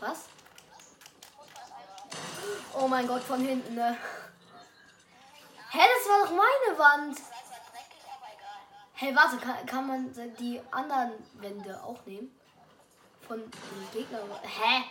Was? 0.00 0.28
Oh 2.74 2.88
mein 2.88 3.06
Gott, 3.06 3.22
von 3.22 3.40
hinten, 3.40 3.74
ne? 3.74 3.96
Hä, 5.70 5.78
das 5.78 6.08
war 6.08 6.24
doch 6.24 6.30
meine 6.30 6.78
Wand. 6.78 7.18
Hey, 8.94 9.14
warte, 9.14 9.36
kann, 9.36 9.66
kann 9.66 9.86
man 9.86 10.12
die 10.40 10.60
anderen 10.70 11.12
Wände 11.34 11.80
auch 11.82 12.04
nehmen? 12.06 12.34
Von 13.26 13.38
den 13.38 13.90
Gegnern? 13.92 14.28
Hä? 14.42 14.84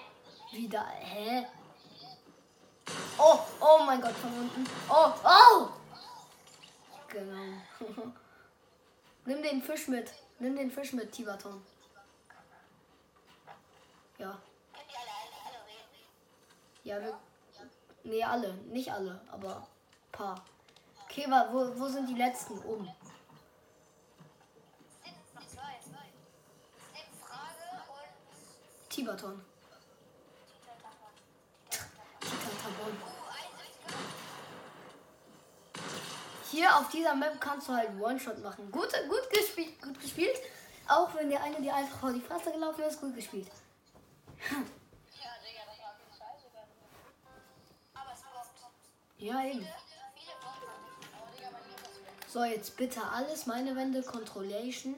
Wieder? 0.52 0.86
Hä? 0.86 1.46
Oh, 3.18 3.40
oh 3.60 3.84
mein 3.86 4.02
Gott, 4.02 4.16
von 4.16 4.32
unten. 4.34 4.66
Oh, 4.90 5.14
oh! 5.24 5.70
Genau. 7.10 7.62
Nimm 9.26 9.42
den 9.42 9.62
Fisch 9.62 9.88
mit. 9.88 10.12
Nimm 10.40 10.56
den 10.56 10.72
Fisch 10.72 10.94
mit, 10.94 11.12
Tibaton. 11.12 11.64
Ja. 14.18 14.42
Könnt 14.74 14.92
ihr 14.92 15.00
alle, 15.00 15.12
alle, 15.46 15.68
reden? 15.68 15.98
Ja, 16.84 17.00
wir. 17.02 17.20
Nee, 18.04 18.24
alle. 18.24 18.54
Nicht 18.72 18.92
alle, 18.92 19.22
aber 19.32 19.68
paar. 20.12 20.44
Okay, 21.06 21.26
wo, 21.28 21.80
wo 21.80 21.88
sind 21.88 22.10
die 22.10 22.16
letzten? 22.16 22.58
Oben. 22.60 22.88
Und 22.88 22.96
Tibaton. 28.90 29.42
Hier 36.54 36.78
auf 36.78 36.88
dieser 36.90 37.16
Map 37.16 37.42
kannst 37.42 37.68
du 37.68 37.74
halt 37.74 37.90
One-Shot 38.00 38.38
machen. 38.44 38.72
Gut, 38.72 38.90
gut 39.10 39.28
gespielt, 39.32 39.82
gut 39.82 40.00
gespielt. 40.00 40.38
Auch 40.88 41.12
wenn 41.16 41.28
der 41.28 41.42
eine 41.42 41.60
dir 41.60 41.74
einfach 41.74 41.98
vor 41.98 42.14
die 42.14 42.22
Fresse 42.22 42.52
gelaufen 42.52 42.84
ist, 42.84 43.02
gut 43.02 43.16
gespielt. 43.16 43.48
Ja, 49.18 49.44
eben. 49.44 49.68
So, 52.28 52.44
jetzt 52.44 52.78
bitte 52.78 53.02
alles 53.02 53.48
meine 53.48 53.76
Wände. 53.76 54.04
Controlation. 54.04 54.96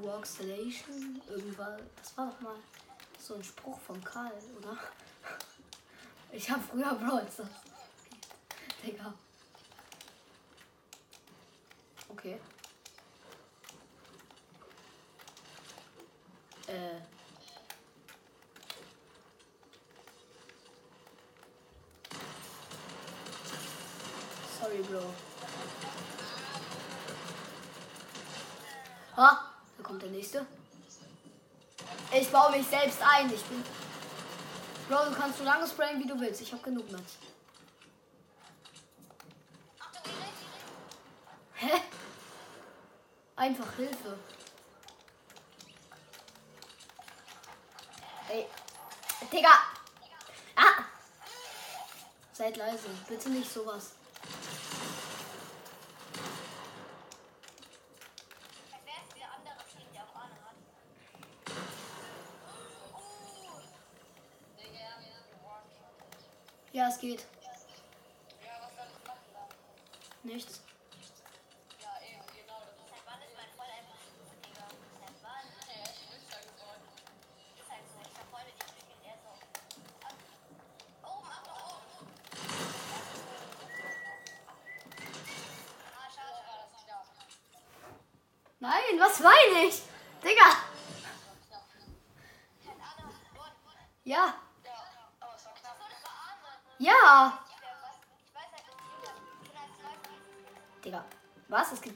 Workstration. 0.00 1.20
Irgendwas. 1.28 1.82
Das 1.96 2.16
war 2.16 2.28
doch 2.28 2.40
mal 2.40 2.56
so 3.18 3.34
ein 3.34 3.44
Spruch 3.44 3.78
von 3.80 4.02
Karl, 4.02 4.32
oder? 4.58 4.78
Ich 6.32 6.50
habe 6.50 6.62
früher 6.62 6.94
Brawl 6.94 7.26
Stars. 7.30 7.50
Digga. 8.82 9.12
Okay. 12.08 12.38
Äh. 16.66 17.00
Sorry, 24.60 24.82
Bro. 24.82 25.02
Ha, 29.16 29.52
da 29.78 29.82
kommt 29.82 30.02
der 30.02 30.10
nächste. 30.10 30.46
Ich 32.12 32.30
baue 32.30 32.50
mich 32.52 32.66
selbst 32.66 32.98
ein. 33.02 33.32
Ich 33.32 33.42
bin. 33.44 33.62
Bro, 34.88 35.10
du 35.10 35.14
kannst 35.14 35.38
so 35.38 35.44
lange 35.44 35.66
sprayen, 35.66 36.02
wie 36.02 36.08
du 36.08 36.18
willst. 36.18 36.40
Ich 36.40 36.52
habe 36.52 36.62
genug 36.62 36.90
mit. 36.90 37.02
Einfach 43.36 43.70
Hilfe. 43.76 44.18
Ey. 48.30 48.46
Digga. 49.30 49.50
Ah. 50.56 50.84
Seid 52.32 52.56
leise. 52.56 52.88
Bitte 53.06 53.28
nicht 53.28 53.50
sowas. 53.50 53.92
Wäre 66.72 66.90
es 66.90 66.98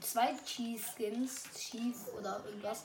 zwei 0.01 0.35
Cheese 0.45 0.85
Skins. 0.95 1.45
Cheese 1.55 2.11
oder 2.13 2.43
irgendwas. 2.45 2.85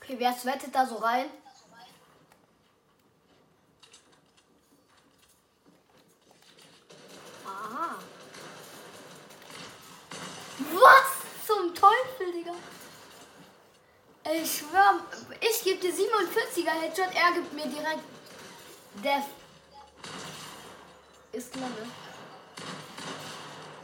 Okay, 0.00 0.16
wer 0.18 0.34
wettet 0.44 0.74
da 0.74 0.84
so 0.84 0.96
rein? 0.96 1.26
Aha. 7.46 7.96
Was 10.58 11.46
zum 11.46 11.74
Teufel, 11.74 12.32
Digga? 12.32 12.52
Ich 14.34 14.61
schwör, 14.72 15.00
ich 15.40 15.62
gebe 15.62 15.80
dir 15.80 15.92
47er 15.92 16.70
Headshot, 16.80 17.14
er 17.14 17.32
gibt 17.34 17.52
mir 17.52 17.66
direkt 17.66 18.00
Death. 19.04 19.24
Ist 21.32 21.52
klar, 21.52 21.68
ne? 21.68 21.86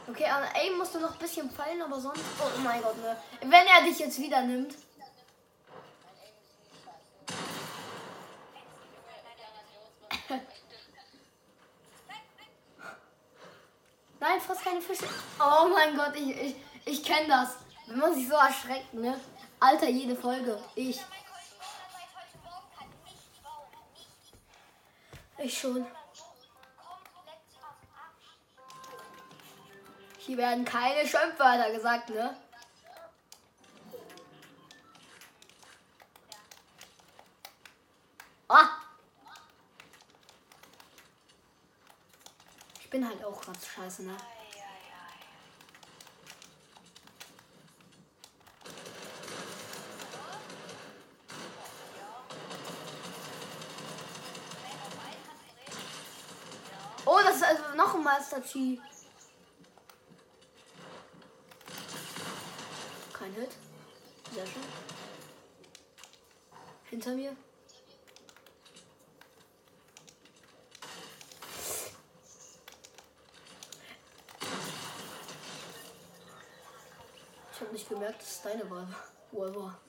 Okay, 0.07 0.25
an 0.25 0.43
Aim 0.55 0.77
musst 0.77 0.95
du 0.95 0.99
noch 0.99 1.13
ein 1.13 1.19
bisschen 1.19 1.49
fallen, 1.51 1.81
aber 1.81 1.99
sonst. 1.99 2.21
Oh 2.39 2.59
mein 2.63 2.81
Gott, 2.81 2.97
ne? 2.97 3.17
Wenn 3.41 3.67
er 3.67 3.83
dich 3.83 3.99
jetzt 3.99 4.19
wieder 4.19 4.41
nimmt. 4.41 4.75
Nein, 14.19 14.41
friss 14.41 14.59
keine 14.61 14.81
Fische. 14.81 15.07
Oh 15.39 15.67
mein 15.71 15.95
Gott, 15.95 16.15
ich, 16.15 16.29
ich, 16.29 16.55
ich 16.85 17.03
kenne 17.03 17.27
das. 17.27 17.49
Wenn 17.87 17.99
man 17.99 18.15
sich 18.15 18.27
so 18.27 18.35
erschreckt, 18.35 18.93
ne? 18.93 19.19
Alter, 19.59 19.89
jede 19.89 20.15
Folge. 20.15 20.57
Ich. 20.75 21.01
Ich 25.37 25.59
schon. 25.59 25.85
Hier 30.17 30.37
werden 30.37 30.63
keine 30.63 31.07
Schimpfwörter 31.07 31.71
gesagt, 31.71 32.09
ne? 32.09 32.37
Ah! 38.47 38.69
Ich 42.79 42.89
bin 42.89 43.07
halt 43.07 43.23
auch 43.23 43.39
gerade 43.41 43.59
scheiße, 43.59 44.03
ne? 44.03 44.17
Oh, 57.05 57.19
das 57.23 57.37
ist 57.37 57.43
also 57.43 57.63
Chi. 58.41 58.79
Kein 63.13 63.33
Hit. 63.33 63.49
Sehr 64.33 64.45
schön. 64.45 64.63
Hinter 66.89 67.15
mir. 67.15 67.35
Ich 77.51 77.61
habe 77.61 77.73
nicht 77.73 77.89
gemerkt, 77.89 78.21
dass 78.21 78.29
es 78.29 78.41
deine 78.41 78.69
er 79.33 79.55
war. 79.55 79.79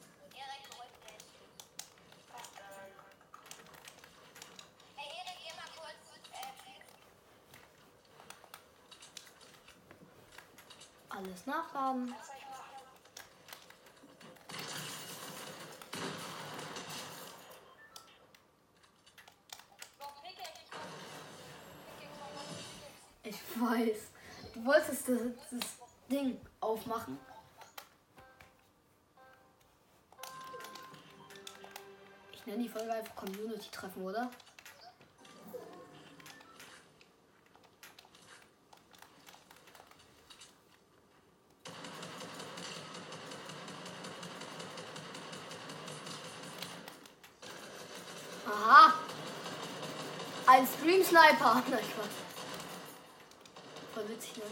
Nachladen. 11.51 12.15
Ich 23.23 23.61
weiß. 23.61 24.11
Du 24.55 24.65
wolltest 24.65 25.09
das, 25.09 25.19
das 25.51 25.61
Ding 26.11 26.41
aufmachen. 26.61 27.19
Ich 32.33 32.47
nenne 32.47 32.63
die 32.63 32.69
Folge 32.69 32.93
einfach 32.93 33.15
Community-Treffen, 33.15 34.03
oder? 34.03 34.31
Sniper! 51.41 51.63
Nein, 51.71 51.85
Spaß. 51.85 52.07
Voll 53.95 54.09
witzig, 54.11 54.37
ne? 54.37 54.43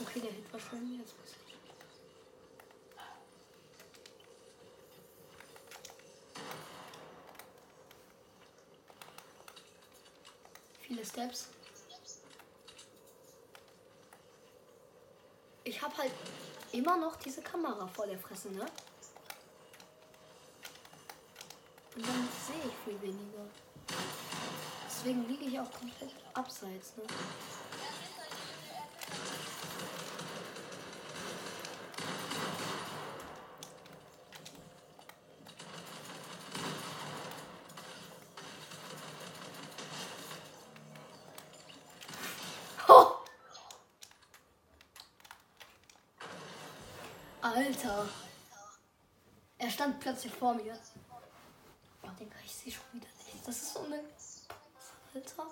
Okay, 0.00 0.20
der 0.20 0.30
Hit 0.30 0.52
war 0.52 0.60
schon 0.60 0.98
jetzt 0.98 1.14
muss 1.18 1.28
ich. 1.28 1.38
Viele 10.80 11.04
Steps. 11.04 11.48
Ich 15.64 15.82
habe 15.82 15.94
halt 15.98 16.12
immer 16.72 16.96
noch 16.96 17.16
diese 17.16 17.42
Kamera 17.42 17.86
vor 17.88 18.06
der 18.06 18.18
Fresse, 18.18 18.48
ne? 18.50 18.66
Und 21.98 22.06
dann 22.06 22.28
sehe 22.46 22.70
ich 22.70 22.77
viel 22.88 23.02
weniger. 23.02 23.44
Deswegen 24.86 25.28
liege 25.28 25.44
ich 25.44 25.60
auch 25.60 25.70
komplett 25.70 26.14
abseits, 26.32 26.96
ne? 26.96 27.02
Alter. 47.42 48.08
Er 49.58 49.66
Er 49.66 49.70
stand 49.70 50.00
plötzlich 50.00 50.32
vor 50.32 50.54
mir. 50.54 50.78
Sehe 52.64 52.72
schon 52.72 52.84
wieder 52.92 53.06
nicht. 53.06 53.46
Das 53.46 53.56
ist 53.56 53.74
so 53.74 53.80
eine. 53.84 54.02
Alter. 55.14 55.46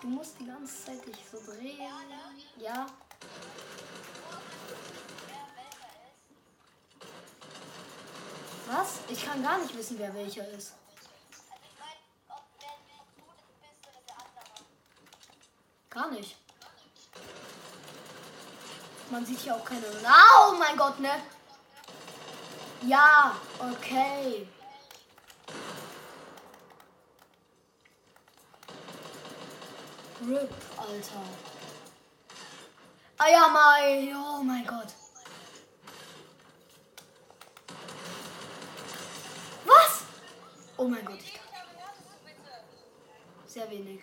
Du 0.00 0.06
musst 0.08 0.38
die 0.40 0.46
ganze 0.46 0.84
Zeit 0.84 1.06
dich 1.06 1.16
so 1.30 1.38
drehen. 1.38 1.78
Ja. 2.58 2.86
Was? 8.66 8.98
Ich 9.08 9.24
kann 9.24 9.42
gar 9.42 9.58
nicht 9.58 9.76
wissen, 9.76 9.98
wer 9.98 10.12
welcher 10.14 10.48
ist. 10.48 10.72
Gar 15.90 16.10
nicht. 16.10 16.36
Man 19.10 19.24
sieht 19.24 19.38
hier 19.38 19.54
auch 19.54 19.64
keine. 19.64 19.86
Oh 19.86 20.54
mein 20.58 20.76
Gott, 20.76 20.98
ne? 20.98 21.22
Ja, 22.82 23.36
okay. 23.58 24.48
RIP, 30.22 30.50
Alter. 30.78 31.22
Ah 33.18 33.28
ja, 33.28 33.48
mein. 33.48 34.16
Oh 34.16 34.42
mein 34.42 34.66
Gott. 34.66 34.88
Was? 39.64 40.04
Oh 40.78 40.88
mein 40.88 41.04
Gott, 41.04 41.18
ich 41.18 41.32
bitte. 41.32 41.42
Sehr 43.46 43.70
wenig. 43.70 44.00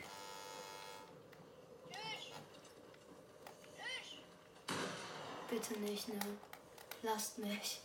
Bitte 5.50 5.80
nicht, 5.80 6.08
ne? 6.10 6.20
Lasst 7.02 7.38
mich. 7.40 7.80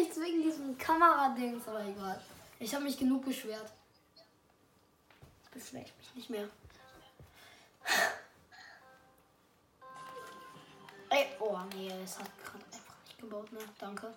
Nichts 0.00 0.20
wegen 0.20 0.42
diesem 0.42 0.78
Kameradings, 0.78 1.66
aber 1.68 1.84
egal. 1.84 2.20
Ich 2.58 2.74
habe 2.74 2.84
mich 2.84 2.98
genug 2.98 3.24
beschwert. 3.24 3.70
Beschwere 5.52 5.84
ich 5.84 5.92
mich 5.98 6.14
nicht 6.14 6.30
mehr. 6.30 6.48
Oh 11.60 11.76
nee, 11.76 11.90
es 12.02 12.18
hat 12.18 12.30
gerade 12.42 12.64
einfach 12.72 12.94
nicht 13.04 13.18
gebaut, 13.18 13.52
ne? 13.52 13.58
Danke. 13.78 14.14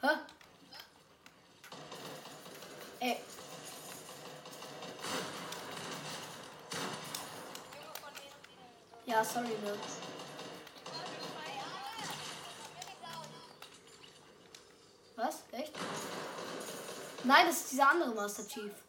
Hä? 0.00 0.08
Ey, 3.00 3.20
ja, 9.06 9.24
sorry, 9.24 9.48
ne? 9.48 9.76
Was? 15.16 15.42
Echt? 15.50 15.72
Nein, 17.24 17.46
das 17.46 17.56
ist 17.56 17.72
dieser 17.72 17.90
andere 17.90 18.14
Master 18.14 18.46
Chief. 18.46 18.83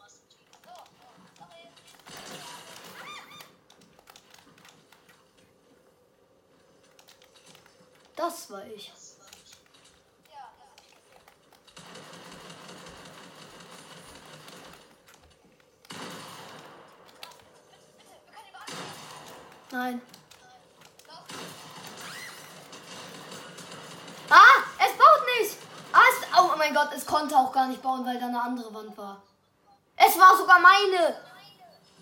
Das 8.26 8.50
war 8.50 8.66
ich. 8.66 8.92
Nein. 19.72 20.02
Ah, 24.30 24.38
es 24.80 24.98
baut 24.98 25.08
nicht. 25.38 25.58
Ah, 25.92 26.00
es, 26.10 26.40
oh 26.40 26.58
mein 26.58 26.74
Gott, 26.74 26.90
es 26.96 27.06
konnte 27.06 27.38
auch 27.38 27.52
gar 27.52 27.68
nicht 27.68 27.84
bauen, 27.84 28.04
weil 28.08 28.20
da 28.20 28.26
eine 28.26 28.42
andere 28.42 28.74
Wand 28.74 28.98
war. 28.98 29.22
Es 29.98 30.18
war 30.18 30.36
sogar 30.36 30.60
meine. 30.60 31.16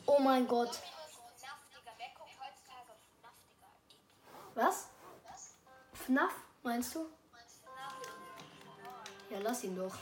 Oh 0.05 0.19
mein 0.19 0.47
Gott. 0.47 0.79
Meinst 6.63 6.95
du? 6.95 7.05
Ja, 9.29 9.39
lass 9.41 9.63
ihn 9.63 9.75
doch. 9.75 9.95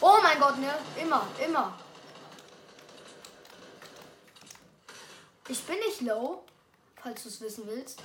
Oh 0.00 0.18
mein 0.22 0.40
Gott, 0.40 0.58
ne? 0.58 0.74
Immer, 1.00 1.26
immer. 1.44 1.78
Ich 5.48 5.62
bin 5.64 5.78
nicht 5.78 6.00
low, 6.00 6.44
falls 6.96 7.22
du 7.22 7.28
es 7.28 7.40
wissen 7.40 7.66
willst. 7.66 8.00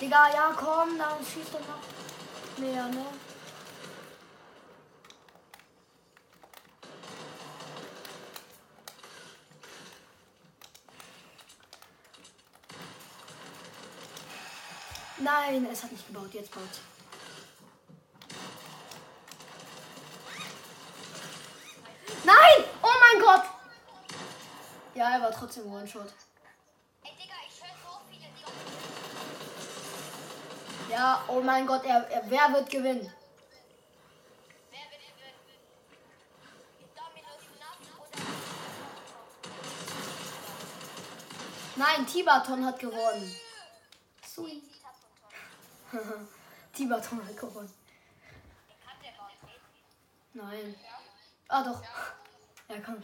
Digga, 0.00 0.32
ja, 0.32 0.52
komm, 0.56 0.98
dann 0.98 1.24
schießt 1.24 1.54
doch 1.54 1.60
noch 1.60 2.58
mehr, 2.58 2.86
ne? 2.88 3.06
Nein, 15.30 15.62
es 15.70 15.84
hat 15.84 15.92
nicht 15.92 16.08
gebaut, 16.08 16.32
jetzt 16.32 16.50
baut. 16.50 16.80
Nein! 22.24 22.64
Oh 22.82 22.96
mein 23.04 23.20
Gott! 23.22 23.44
Ja, 24.96 25.10
er 25.10 25.22
war 25.22 25.30
trotzdem 25.30 25.72
One-Shot. 25.72 26.12
Ey, 27.04 27.12
Digga, 27.16 27.36
ich 27.48 27.62
höre 27.62 27.76
so 27.84 28.00
viele, 28.10 28.26
die 28.36 28.44
Ja, 30.92 31.22
oh 31.28 31.40
mein 31.40 31.64
Gott, 31.64 31.84
er, 31.84 32.10
er, 32.10 32.28
wer 32.28 32.52
wird 32.52 32.68
gewinnen? 32.68 33.12
Nein, 41.76 42.04
Tibaton 42.06 42.66
hat 42.66 42.80
gewonnen. 42.80 43.36
Sweet. 44.26 44.79
Tibaton 46.72 47.24
hat 47.26 47.36
gewonnen. 47.36 47.72
Gar 50.34 50.50
nicht. 50.50 50.64
Nein. 50.64 50.74
Ah, 51.48 51.62
doch. 51.64 51.82
Ja, 52.68 52.76
komm. 52.84 53.02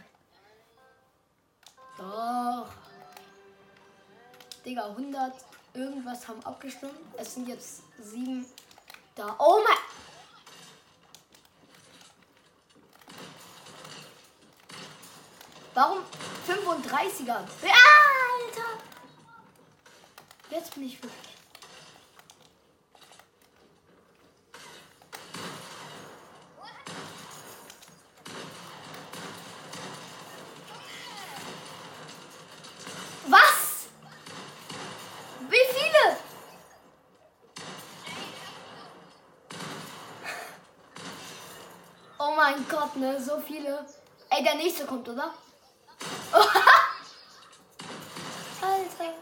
Doch. 1.99 2.69
Digga, 4.65 4.87
100 4.87 5.35
irgendwas 5.75 6.29
haben 6.29 6.45
abgestimmt. 6.45 7.15
Es 7.17 7.35
sind 7.35 7.49
jetzt 7.49 7.83
sieben 7.99 8.47
da. 9.15 9.35
Oh 9.39 9.61
mein. 9.65 9.77
Warum 15.75 15.99
35er? 16.47 17.35
Alter! 17.35 17.49
Jetzt 20.51 20.75
bin 20.75 20.85
ich 20.85 21.03
wirklich. 21.03 21.36
ne? 42.97 43.21
So 43.21 43.41
viele. 43.41 43.87
Ey, 44.31 44.43
der 44.43 44.55
nächste 44.57 44.85
kommt, 44.87 45.09
oder? 45.09 45.35
Alter. 48.61 49.15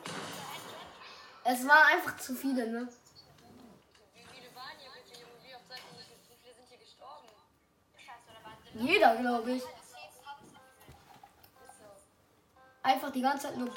Es 1.44 1.68
waren 1.68 1.92
einfach 1.92 2.16
zu 2.16 2.34
viele, 2.34 2.66
ne? 2.66 2.88
Jeder, 8.74 9.16
glaube 9.16 9.52
ich. 9.52 9.62
Einfach 12.82 13.12
die 13.12 13.22
ganze 13.22 13.46
Zeit 13.46 13.56
nur. 13.56 13.70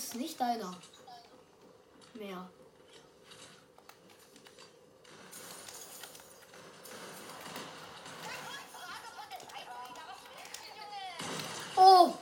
Ist 0.00 0.14
nicht 0.14 0.40
deiner. 0.40 0.74
Mehr. 2.14 2.48
Oh! 11.76 12.14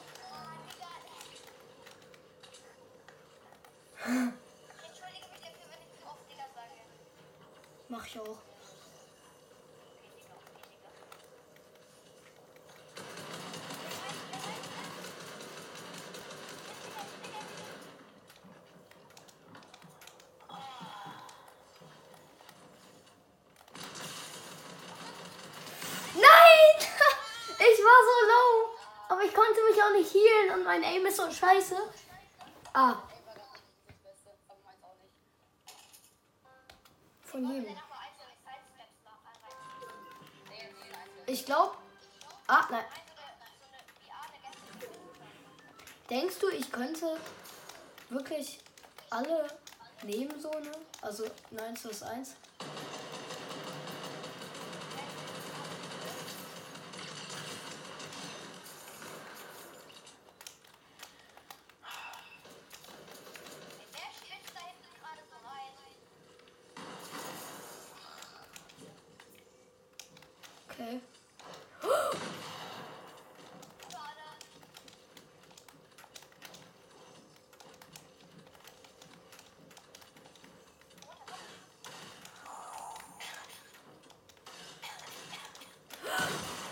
Entschuldige 4.04 5.28
mich 5.30 5.40
dafür, 5.40 5.66
wenn 5.70 5.82
ich 5.82 6.00
zu 6.00 6.06
oft 6.06 6.28
Digga 6.28 6.46
sage. 6.54 6.80
Mach 7.88 8.06
ich 8.06 8.20
auch. 8.20 8.38
Nein! 26.14 26.88
Ich 27.58 27.78
war 27.84 28.00
so 28.08 28.26
low. 28.26 28.70
Aber 29.10 29.22
ich 29.22 29.34
konnte 29.34 29.60
mich 29.70 29.82
auch 29.82 29.92
nicht 29.92 30.12
healen 30.12 30.57
und 30.57 30.57
mein 30.68 30.84
Aim 30.84 31.06
ist 31.06 31.16
so 31.16 31.30
scheiße. 31.30 31.76
Ah, 32.74 32.96
von 37.22 37.50
jedem. 37.50 37.74
Ich 41.26 41.46
glaube. 41.46 41.74
Ah, 42.46 42.66
nein. 42.70 42.84
Denkst 46.10 46.38
du, 46.38 46.48
ich 46.50 46.70
könnte 46.70 47.18
wirklich 48.10 48.60
alle 49.08 49.48
nehmen, 50.02 50.38
so 50.38 50.50
ne? 50.50 50.72
Also 51.00 51.24
9 51.50 51.74
plus 51.74 52.02
1? 52.02 52.34
Wer 63.92 64.10
spitzt 64.16 64.54
da 64.54 64.60
hinten 64.60 64.92
gerade 65.00 65.22
so 65.28 65.36
rein? 65.46 65.74
Okay. 70.70 71.00
Schade. 73.90 74.26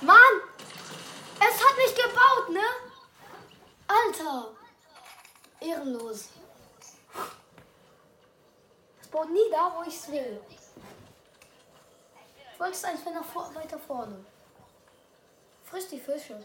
Mann! 0.02 0.16
Es 1.40 1.56
hat 1.64 1.76
nicht 1.78 1.96
gebaut, 1.96 2.48
ne? 2.50 2.60
Alter! 3.88 4.54
Ehrenlos. 5.60 6.28
Es 9.00 9.08
baut 9.08 9.30
nie 9.30 9.45
da, 9.56 9.72
wo 9.74 9.82
ich 9.82 9.96
es 9.96 10.10
will. 10.10 10.40
Es 12.70 12.84
einfach 12.84 13.12
nach 13.12 13.24
vor 13.24 13.54
weiter 13.54 13.78
vorne. 13.78 14.24
Friss 15.64 15.88
die 15.88 16.00
Fische. 16.00 16.36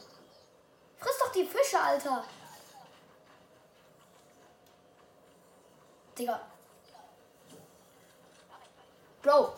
Friss 0.98 1.18
doch 1.20 1.32
die 1.32 1.46
Fische, 1.46 1.80
Alter! 1.80 2.24
Digga. 6.18 6.40
Bro. 9.22 9.54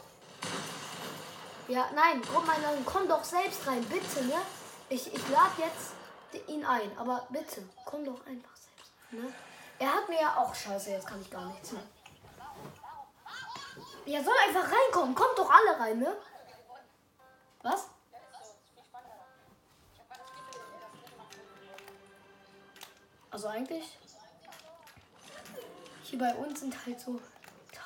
Ja, 1.68 1.90
nein, 1.94 2.22
komm 2.34 2.46
mal, 2.46 2.62
dann 2.62 2.86
komm 2.86 3.08
doch 3.08 3.24
selbst 3.24 3.66
rein, 3.68 3.84
bitte, 3.86 4.24
ne? 4.26 4.42
Ich, 4.90 5.14
ich 5.14 5.30
lade 5.30 5.54
jetzt 5.58 6.48
ihn 6.48 6.66
ein, 6.66 6.98
aber 6.98 7.26
bitte, 7.30 7.64
komm 7.86 8.04
doch 8.06 8.26
einfach 8.26 8.56
selbst, 8.56 8.92
ne? 9.12 9.34
Er 9.80 9.94
hat 9.94 10.10
mir 10.10 10.22
ja 10.22 10.38
auch 10.38 10.54
scheiße, 10.54 10.92
jetzt 10.92 11.08
kann 11.08 11.22
ich 11.22 11.32
gar 11.32 11.46
nichts 11.46 11.72
mehr. 11.72 11.84
Er 14.06 14.24
soll 14.24 14.34
einfach 14.48 14.70
reinkommen, 14.70 15.16
kommt 15.16 15.38
doch 15.38 15.50
alle 15.50 15.80
rein, 15.80 16.00
ne? 16.00 16.16
Was? 17.62 17.88
Ja. 18.12 18.20
Also 23.32 23.48
eigentlich, 23.48 23.98
hier 26.04 26.20
bei 26.20 26.36
uns 26.36 26.60
sind 26.60 26.86
halt 26.86 27.00
so 27.00 27.20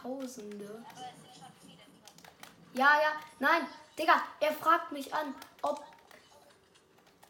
Tausende. 0.02 0.84
Ja, 2.74 3.00
ja, 3.02 3.12
nein, 3.40 3.66
Digga, 3.98 4.22
er 4.40 4.54
fragt 4.54 4.92
mich 4.92 5.14
an, 5.14 5.34
ob 5.62 5.84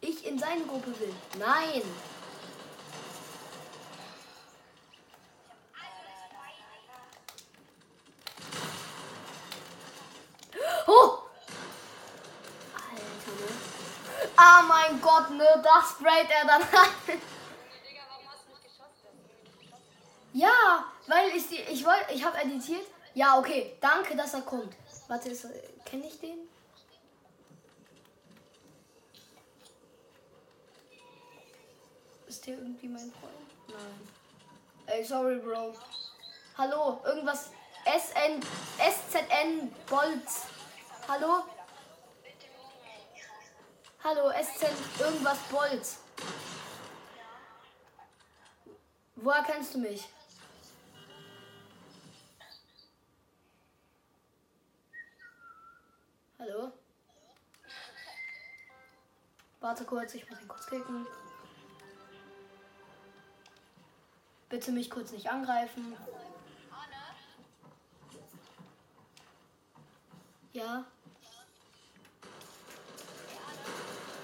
ich 0.01 0.25
in 0.25 0.37
seine 0.37 0.65
Gruppe 0.65 0.99
will. 0.99 1.13
Nein. 1.39 1.81
Gott, 15.17 15.31
ne, 15.31 15.63
das 15.63 15.91
sprayt 15.91 16.29
er 16.29 16.45
dann 16.45 16.61
rein. 16.61 17.21
Ja, 20.33 20.85
weil 21.07 21.29
ich 21.29 21.47
die, 21.49 21.55
ich 21.55 21.83
wollte, 21.83 22.13
ich 22.13 22.23
habe 22.23 22.37
editiert. 22.37 22.85
Ja, 23.15 23.39
okay, 23.39 23.75
danke, 23.81 24.15
dass 24.15 24.35
er 24.35 24.41
kommt. 24.41 24.75
Warte, 25.07 25.31
kenne 25.85 26.05
ich 26.05 26.19
den? 26.19 26.37
Ist 32.27 32.45
der 32.45 32.55
irgendwie 32.55 32.87
mein 32.87 33.11
Freund? 33.11 33.33
Nein. 33.69 34.09
Ey, 34.85 35.03
sorry, 35.03 35.37
Bro. 35.37 35.73
Hallo, 36.57 37.01
irgendwas 37.05 37.49
SN 37.85 38.41
SZN 38.77 39.71
Bolz. 39.87 40.45
Hallo? 41.07 41.43
Hallo, 44.09 44.31
SZN 44.31 44.73
irgendwas 45.01 45.37
Bolz. 45.51 45.99
Woher 49.17 49.43
kennst 49.43 49.75
du 49.75 49.79
mich? 49.79 50.07
Hallo? 56.39 56.71
Warte 59.59 59.83
kurz, 59.83 60.15
ich 60.15 60.29
muss 60.29 60.39
ihn 60.39 60.47
kurz 60.47 60.67
klicken. 60.67 61.05
Bitte 64.47 64.71
mich 64.71 64.89
kurz 64.89 65.11
nicht 65.11 65.29
angreifen. 65.29 65.97
Ja. 70.53 70.85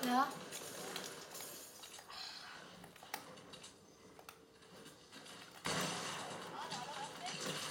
Ja. 0.05 0.27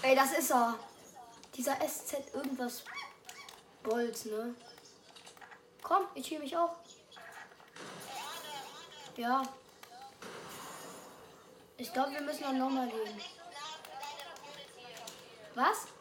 Ey, 0.02 0.16
das 0.16 0.32
ist 0.32 0.50
er. 0.50 0.78
Dieser 1.54 1.76
SZ 1.86 2.34
irgendwas 2.34 2.82
Bolt, 3.82 4.26
ne? 4.26 4.54
Komm, 5.82 6.06
ich 6.14 6.30
heal 6.30 6.40
mich 6.40 6.56
auch. 6.56 6.76
Ja. 9.16 9.42
Ich 11.76 11.92
glaube, 11.92 12.12
wir 12.12 12.22
müssen 12.22 12.42
dann 12.42 12.58
nochmal 12.58 12.88
gehen. 12.88 13.20
Was? 15.54 15.91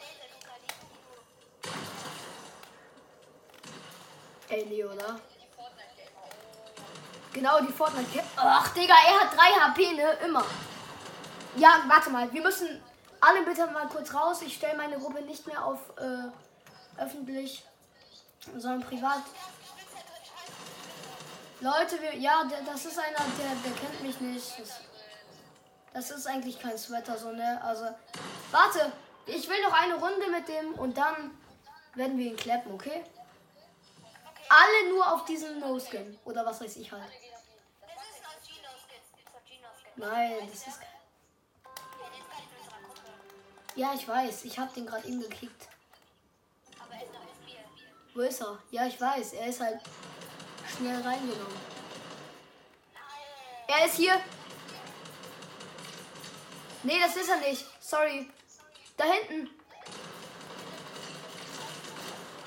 Laser 0.00 0.28
Luca, 0.34 0.54
die 4.48 4.52
Ey, 4.52 4.66
nee, 4.66 4.84
oder? 4.84 5.20
Genau, 7.32 7.60
die 7.60 7.72
Fortnite 7.72 8.10
Cap. 8.12 8.24
Ach, 8.36 8.74
Digga, 8.74 8.94
er 8.94 9.20
hat 9.20 9.36
3 9.36 9.42
HP, 9.42 9.92
ne? 9.92 10.12
Immer. 10.24 10.44
Ja, 11.56 11.84
warte 11.86 12.10
mal. 12.10 12.32
Wir 12.32 12.42
müssen 12.42 12.82
alle 13.20 13.42
bitte 13.44 13.66
mal 13.68 13.86
kurz 13.86 14.12
raus. 14.12 14.42
Ich 14.42 14.56
stelle 14.56 14.76
meine 14.76 14.98
Gruppe 14.98 15.22
nicht 15.22 15.46
mehr 15.46 15.64
auf 15.64 15.78
äh, 15.98 17.00
öffentlich, 17.00 17.64
sondern 18.56 18.82
privat. 18.82 19.22
Leute, 21.64 21.98
wir, 22.02 22.14
ja, 22.16 22.44
der, 22.44 22.60
das 22.60 22.84
ist 22.84 22.98
einer, 22.98 23.16
der, 23.16 23.54
der 23.64 23.72
kennt 23.72 24.02
mich 24.02 24.20
nicht. 24.20 24.60
Das, 24.60 24.80
das 25.94 26.10
ist 26.10 26.26
eigentlich 26.26 26.60
kein 26.60 26.76
Sweater, 26.76 27.16
so, 27.16 27.32
ne? 27.32 27.58
Also, 27.64 27.86
warte. 28.50 28.92
Ich 29.24 29.48
will 29.48 29.62
noch 29.62 29.72
eine 29.72 29.94
Runde 29.94 30.30
mit 30.30 30.46
dem 30.46 30.74
und 30.74 30.98
dann 30.98 31.30
werden 31.94 32.18
wir 32.18 32.26
ihn 32.26 32.36
klappen, 32.36 32.74
okay? 32.74 33.02
Alle 34.50 34.90
nur 34.90 35.10
auf 35.10 35.24
diesen 35.24 35.58
No-Skin. 35.60 36.18
Oder 36.26 36.44
was 36.44 36.60
weiß 36.60 36.76
ich 36.76 36.92
halt. 36.92 37.10
Nein, 39.96 40.36
das 40.50 40.66
ist. 40.66 40.66
Ja, 40.66 40.84
der 41.96 42.20
ist 42.20 42.28
gar 42.28 42.40
nicht 42.40 42.50
in 42.52 42.58
unserer 42.58 42.80
Gruppe. 42.82 43.00
Ja, 43.76 43.94
ich 43.94 44.06
weiß. 44.06 44.44
Ich 44.44 44.58
habe 44.58 44.74
den 44.74 44.84
gerade 44.84 45.08
eben 45.08 45.22
gekickt. 45.22 45.68
Wo 48.14 48.20
ist 48.20 48.42
er? 48.42 48.58
Ja, 48.70 48.86
ich 48.86 49.00
weiß. 49.00 49.32
Er 49.32 49.46
ist 49.46 49.60
halt 49.60 49.80
schnell 50.76 51.00
reingenommen. 51.02 51.74
Er 53.66 53.86
ist 53.86 53.96
hier. 53.96 54.20
Nee, 56.82 57.00
das 57.00 57.16
ist 57.16 57.28
er 57.28 57.38
nicht. 57.38 57.64
Sorry. 57.80 58.30
Da 58.96 59.04
hinten. 59.04 59.50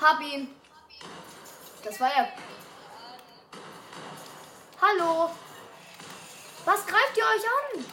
Hab 0.00 0.20
ihn. 0.20 0.54
Das 1.84 1.98
war 2.00 2.12
er. 2.14 2.32
Hallo. 4.80 5.30
Was 6.64 6.86
greift 6.86 7.16
ihr 7.16 7.24
euch 7.24 7.44
an? 7.78 7.84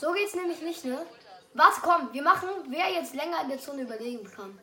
So 0.00 0.12
geht's 0.12 0.34
nämlich 0.34 0.60
nicht, 0.60 0.84
ne? 0.84 1.06
Warte, 1.54 1.80
komm, 1.82 2.12
wir 2.12 2.22
machen, 2.22 2.50
wer 2.68 2.90
jetzt 2.90 3.14
länger 3.14 3.40
in 3.42 3.48
der 3.48 3.58
Zone 3.60 3.82
überlegen 3.82 4.30
kann. 4.30 4.60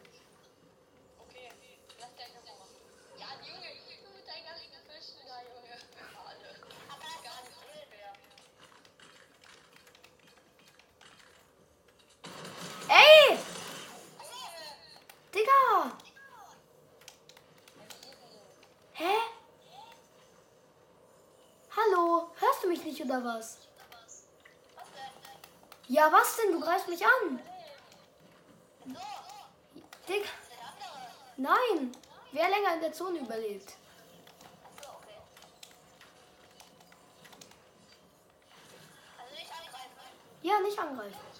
Okay, 1.20 1.50
lass 2.00 2.16
gleich 2.16 2.34
noch 2.36 2.46
mal 2.46 2.56
machen. 2.60 2.76
Ja, 3.18 3.28
Junge, 3.46 3.70
du 4.04 4.10
mit 4.16 4.26
deinen 4.28 4.46
ganzen 4.46 4.72
Fischen 4.88 5.20
da, 5.28 5.42
Junge. 5.42 5.76
Alle. 6.26 6.50
Aber 6.90 7.02
das 7.02 7.16
ist 7.16 7.24
gar 7.24 7.36
nicht 7.42 7.52
real 7.74 7.88
mehr. 7.90 8.14
Ey! 12.88 13.40
Digga! 15.34 15.98
Hä? 18.94 19.14
Hallo? 21.76 22.30
Hörst 22.40 22.64
du 22.64 22.68
mich 22.70 22.84
nicht 22.86 23.02
oder 23.16 23.36
was? 23.36 23.58
Ja, 25.88 26.12
was 26.12 26.38
denn? 26.38 26.52
Du 26.52 26.60
greifst 26.60 26.88
mich 26.88 27.06
an. 27.06 27.40
Andere. 30.08 30.26
Nein. 31.38 31.92
Wer 32.32 32.50
länger 32.50 32.76
in 32.76 32.82
der 32.82 32.94
Zone 32.94 33.20
überlebt? 33.20 33.74
Ja, 40.42 40.60
nicht 40.60 40.78
angreifen. 40.78 41.35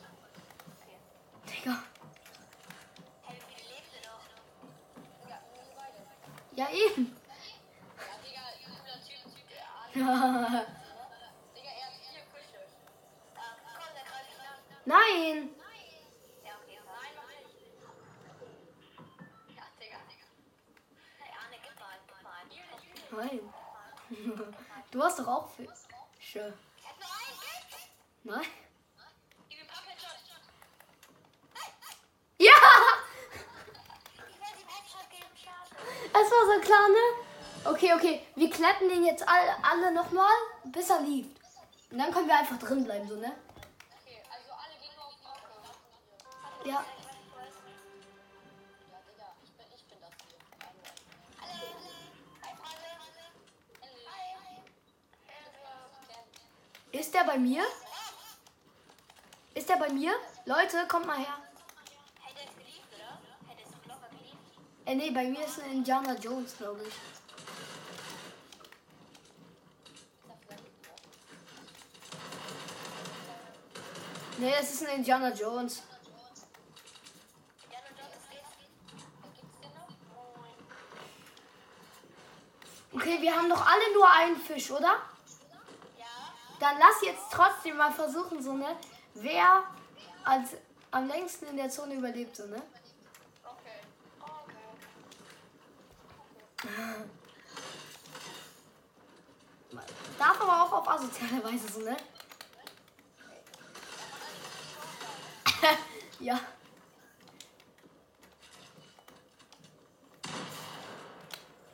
Jetzt 39.06 39.28
alle, 39.28 39.56
alle 39.64 39.92
nochmal, 39.92 40.34
bis 40.66 40.90
er 40.90 41.02
lief. 41.02 41.28
Und 41.92 42.00
dann 42.00 42.12
können 42.12 42.28
wir 42.28 42.38
einfach 42.38 42.58
drin 42.58 42.84
bleiben, 42.84 43.08
so, 43.08 43.16
ne? 43.16 43.32
Okay, 44.02 44.22
also 44.30 44.52
alle 44.52 44.78
gehen 44.80 44.96
nur 44.96 45.06
auf 45.06 45.22
Pappe. 45.22 46.70
Ja. 46.70 46.84
Ist 56.92 57.14
der 57.14 57.24
bei 57.26 57.38
mir? 57.38 57.64
Ist 59.54 59.70
der 59.70 59.76
bei 59.76 59.90
mir? 59.90 60.14
Leute, 60.46 60.88
kommt 60.88 61.06
mal 61.06 61.18
her. 61.18 61.38
Hey, 62.22 62.34
der 62.34 62.44
ist 62.46 62.58
geliebt, 62.58 62.88
oder? 62.94 63.20
Hey, 63.48 63.56
der 63.58 63.66
ist 63.66 63.74
doch 63.74 63.86
locker 63.86 64.10
geliebt. 64.10 64.38
Äh, 64.86 64.96
nee, 64.96 65.12
bei 65.12 65.26
mir 65.26 65.46
ist 65.46 65.60
ein 65.62 65.72
Indiana 65.72 66.14
Jones, 66.16 66.58
glaube 66.58 66.84
ich. 66.88 67.15
Nee, 74.46 74.54
es 74.62 74.74
ist 74.74 74.88
ein 74.88 74.98
Indiana 74.98 75.34
Jones. 75.34 75.82
Okay, 82.94 83.20
wir 83.20 83.36
haben 83.36 83.50
doch 83.50 83.66
alle 83.66 83.92
nur 83.96 84.08
einen 84.08 84.36
Fisch, 84.36 84.70
oder? 84.70 85.02
Ja. 85.98 86.06
Dann 86.60 86.78
lass 86.78 87.02
jetzt 87.02 87.24
trotzdem 87.32 87.78
mal 87.78 87.92
versuchen, 87.92 88.40
so, 88.40 88.54
ne? 88.54 88.78
Wer 89.16 89.64
als 90.24 90.50
am 90.92 91.08
längsten 91.08 91.48
in 91.48 91.58
der 91.58 91.72
Zone 91.72 91.96
überlebt, 91.96 92.36
so, 92.36 92.46
ne? 92.46 92.62
Okay. 93.44 93.80
Okay. 96.52 96.68
Darf 100.20 100.40
aber 100.40 100.64
auch 100.66 100.72
auf 100.72 100.88
asoziale 100.88 101.44
Weise, 101.44 101.68
so, 101.68 101.80
ne? 101.80 101.98
ja. 106.20 106.40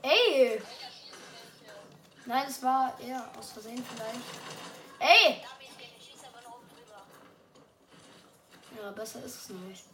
Ey! 0.02 0.62
Nein, 2.26 2.46
es 2.48 2.64
war 2.64 3.00
eher 3.00 3.30
aus 3.38 3.52
Versehen 3.52 3.86
vielleicht. 3.86 4.22
Ey! 5.00 5.44
Ja, 8.78 8.92
besser 8.92 9.24
ist 9.24 9.36
es 9.36 9.50
nicht. 9.50 9.86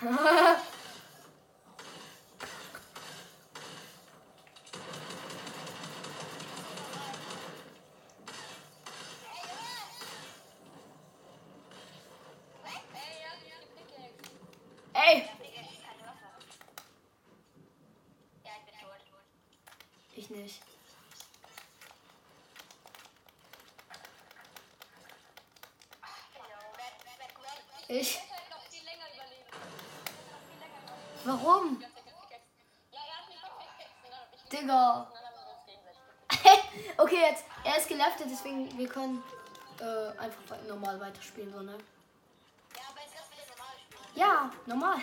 Ich. 27.94 28.18
Warum? 31.24 31.80
Digga. 34.50 35.12
okay, 36.96 37.20
jetzt. 37.20 37.44
Er 37.62 37.78
ist 37.78 37.86
geleftet, 37.88 38.26
deswegen 38.28 38.76
wir 38.76 38.88
können 38.88 39.22
äh, 39.78 40.18
einfach 40.18 40.60
normal 40.66 40.98
weiterspielen, 40.98 41.52
so, 41.52 41.62
ne? 41.62 41.78
Ja, 44.16 44.50
normal. 44.66 44.98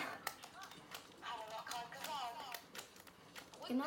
Genau. 3.68 3.84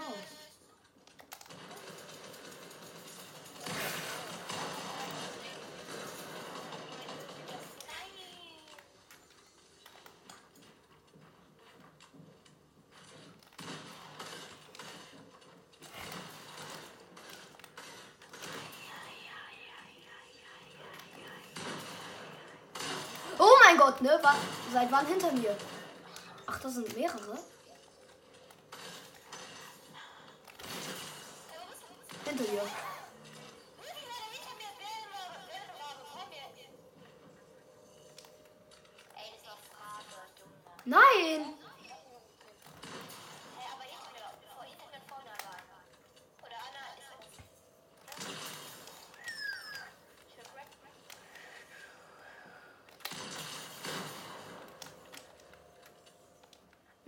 waren 24.96 25.08
hinter 25.08 25.32
mir. 25.34 25.54
Ach, 26.46 26.58
das 26.62 26.76
sind 26.76 26.96
mehrere. 26.96 27.38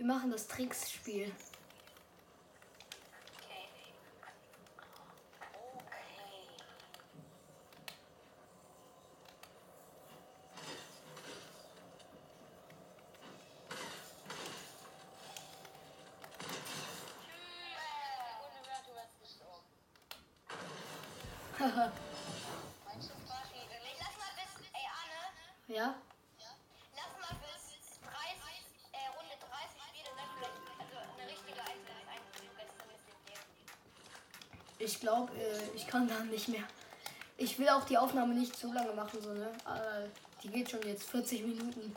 machen 0.08 0.30
das 0.30 0.48
Trickspiel. 0.48 1.30
ich 35.78 35.86
kann 35.86 36.08
dann 36.08 36.28
nicht 36.28 36.48
mehr. 36.48 36.64
Ich 37.36 37.56
will 37.58 37.68
auch 37.68 37.84
die 37.84 37.96
Aufnahme 37.96 38.34
nicht 38.34 38.56
zu 38.56 38.72
lange 38.72 38.92
machen, 38.94 39.20
so, 39.22 39.32
ne? 39.32 39.48
Aber 39.64 39.78
äh, 39.78 40.08
die 40.42 40.48
geht 40.48 40.70
schon 40.70 40.82
jetzt 40.82 41.04
40 41.04 41.46
Minuten. 41.46 41.94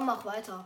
Komm, 0.00 0.06
mach 0.06 0.24
weiter. 0.24 0.64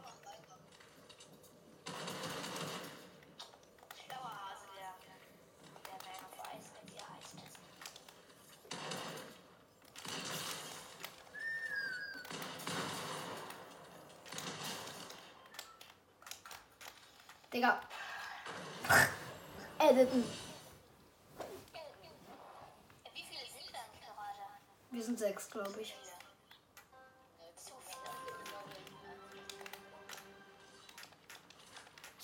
Digga. 17.53 17.81
Äh, 19.81 19.91
Editen. 19.91 20.25
Wir 24.93 25.03
sind 25.03 25.19
sechs, 25.19 25.51
glaube 25.51 25.81
ich. 25.81 25.93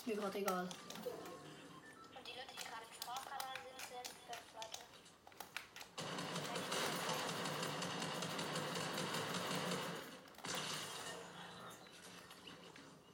Ist 0.01 0.07
mir 0.07 0.17
gerade 0.17 0.39
egal. 0.39 0.63
Und 0.63 0.71
die 2.27 2.33
Leute, 2.33 2.55
die 2.59 2.65
gerade 2.65 2.87
im 2.87 2.95
Sprachkanal 3.03 3.57
sind, 3.67 3.79
sind 3.87 4.09
fünf 4.27 4.47
Leute. 4.55 4.81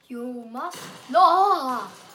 Jo, 0.07 0.45
was? 0.53 0.75
No! 1.09 2.06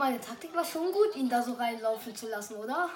meine 0.00 0.18
Taktik 0.18 0.54
war 0.56 0.64
schon 0.64 0.90
gut, 0.92 1.14
ihn 1.14 1.28
da 1.28 1.42
so 1.42 1.52
reinlaufen 1.52 2.16
zu 2.16 2.26
lassen, 2.26 2.54
oder? 2.56 2.88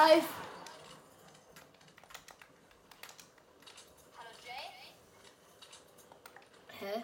live. 0.00 0.28
Hallo 4.16 4.30
Jay? 4.46 4.66
Hä? 6.80 7.02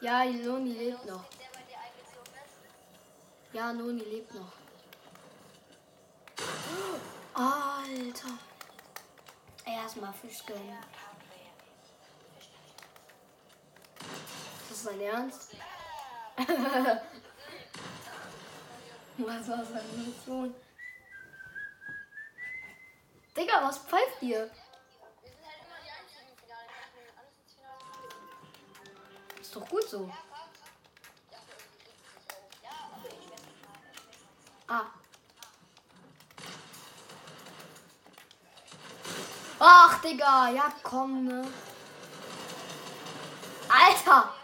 Ja, 0.00 0.24
Noni 0.24 0.72
lebt 0.74 1.04
noch. 1.04 1.24
Ja, 3.52 3.72
Noni 3.72 4.04
lebt 4.04 4.34
noch. 4.34 4.52
Alter. 7.34 8.38
Erstmal 9.64 10.12
Fisch 10.12 10.46
gönnen. 10.46 11.05
Dein 14.86 15.00
Ernst? 15.00 15.56
was 19.16 19.48
war 19.48 19.64
seine 19.64 19.82
Mission? 19.96 20.54
Digga, 23.36 23.64
was 23.64 23.78
pfeift 23.78 24.22
ihr? 24.22 24.48
Ist 29.40 29.56
doch 29.56 29.68
gut 29.68 29.88
so. 29.88 30.08
Ah. 34.68 34.86
Ach, 39.58 40.00
Digga, 40.00 40.50
ja 40.50 40.72
komm, 40.84 41.24
ne? 41.24 41.48
Alter! 43.68 44.35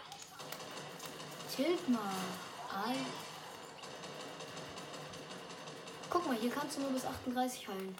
Chillt 1.55 1.87
mal. 1.87 1.99
Alter. 2.67 2.99
Guck 6.09 6.25
mal, 6.25 6.35
hier 6.35 6.49
kannst 6.49 6.77
du 6.77 6.81
nur 6.81 6.89
bis 6.91 7.05
38 7.05 7.67
heilen. 7.67 7.95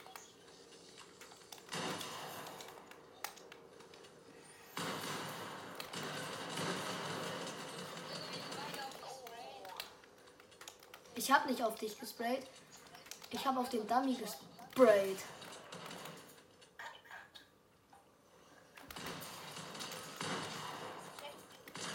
Ich 11.15 11.31
habe 11.31 11.47
nicht 11.47 11.63
auf 11.63 11.75
dich 11.75 11.99
gesprayt. 11.99 12.47
Ich 13.29 13.45
habe 13.45 13.59
auf 13.59 13.69
den 13.69 13.87
Dummy 13.87 14.15
gesprayt. 14.15 15.19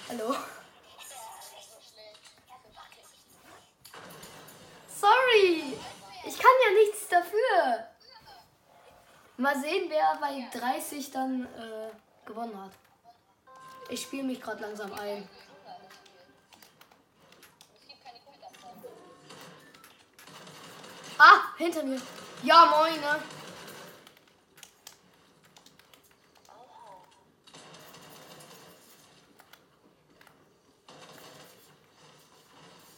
Hallo? 0.09 0.35
Wer 10.53 10.61
bei 10.61 10.69
30 10.79 11.11
dann 11.11 11.45
äh, 11.45 12.27
gewonnen 12.27 12.61
hat. 12.61 12.73
Ich 13.89 14.03
spiele 14.03 14.25
mich 14.25 14.41
gerade 14.41 14.61
langsam 14.63 14.93
ein. 14.93 15.29
Ah, 21.19 21.57
hinter 21.57 21.83
mir. 21.83 22.01
Ja, 22.43 22.67
moin, 22.67 23.01
ne? 23.01 23.21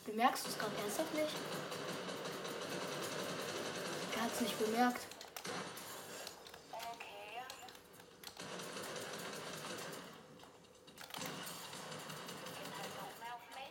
Bemerkst 0.04 0.44
du 0.44 0.50
es 0.50 0.58
gerade 0.58 0.76
ernsthaft 0.82 1.14
nicht? 1.14 1.34
Er 4.16 4.22
hat 4.22 4.32
es 4.34 4.40
nicht 4.40 4.58
bemerkt. 4.58 5.06
Okay. 6.72 7.42
Geht 12.58 12.72
halt 12.76 12.94
noch 12.96 13.18
mehr 13.20 13.34
auf 13.34 13.46
mich. 13.54 13.70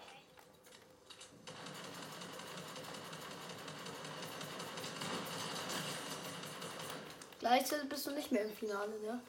Gleichzeitig 7.49 7.89
bist 7.89 8.05
du 8.05 8.11
nicht 8.11 8.31
mehr 8.31 8.43
im 8.43 8.53
Finale, 8.55 8.91
ne? 8.99 9.19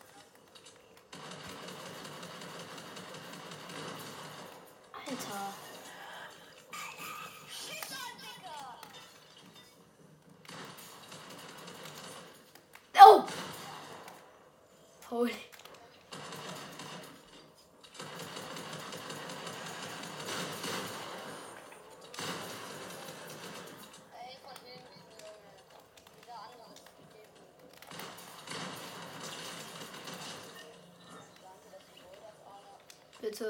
Alter. 4.92 5.54
Schieß 7.48 7.92
an, 7.92 8.14
Digga! 8.20 8.76
Oh! 13.02 13.24
Holy. 15.08 15.32
Ey, 24.12 24.36
von 24.44 24.56
wem 24.62 24.82
Junge? 24.84 25.30
Dieser 26.20 26.38
andere 26.38 26.70
ist 26.74 26.84
gegeben. 26.84 27.40
Danke, 31.42 31.68
dass 31.72 31.84
du 31.88 31.94
wohl 32.04 32.18
das 32.20 32.38
Arne. 32.46 32.74
Bitte. 33.20 33.48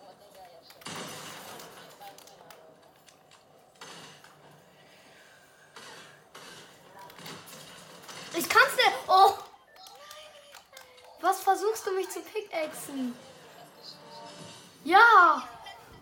Oh, 0.00 0.12
Digga, 0.18 0.44
ja 0.48 0.60
schon. 0.64 0.82
Ich 8.34 8.48
kann's 8.48 8.76
nicht. 8.76 9.01
Oh! 9.14 9.34
Was 11.20 11.40
versuchst 11.40 11.86
du 11.86 11.90
mich 11.92 12.08
zu 12.08 12.20
pickaxen? 12.22 13.14
Ja! 14.84 15.46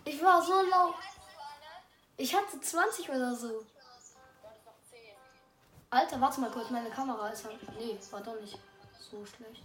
Ich 0.05 0.23
war 0.23 0.41
so 0.41 0.61
laut. 0.61 0.95
Ich 2.15 2.33
hatte 2.33 2.59
20 2.59 3.09
oder 3.09 3.35
so. 3.35 3.65
Alter, 5.89 6.21
warte 6.21 6.39
mal 6.39 6.51
kurz, 6.51 6.69
meine 6.69 6.89
Kamera 6.89 7.27
ist 7.29 7.43
halt. 7.43 7.59
Nee, 7.77 7.99
war 8.11 8.21
doch 8.21 8.39
nicht 8.39 8.57
so 8.97 9.25
schlecht. 9.25 9.63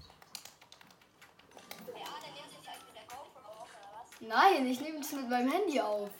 Nein, 4.18 4.66
ich 4.66 4.80
nehme 4.80 4.98
es 4.98 5.12
mit 5.12 5.28
meinem 5.28 5.52
Handy 5.52 5.80
auf. 5.80 6.10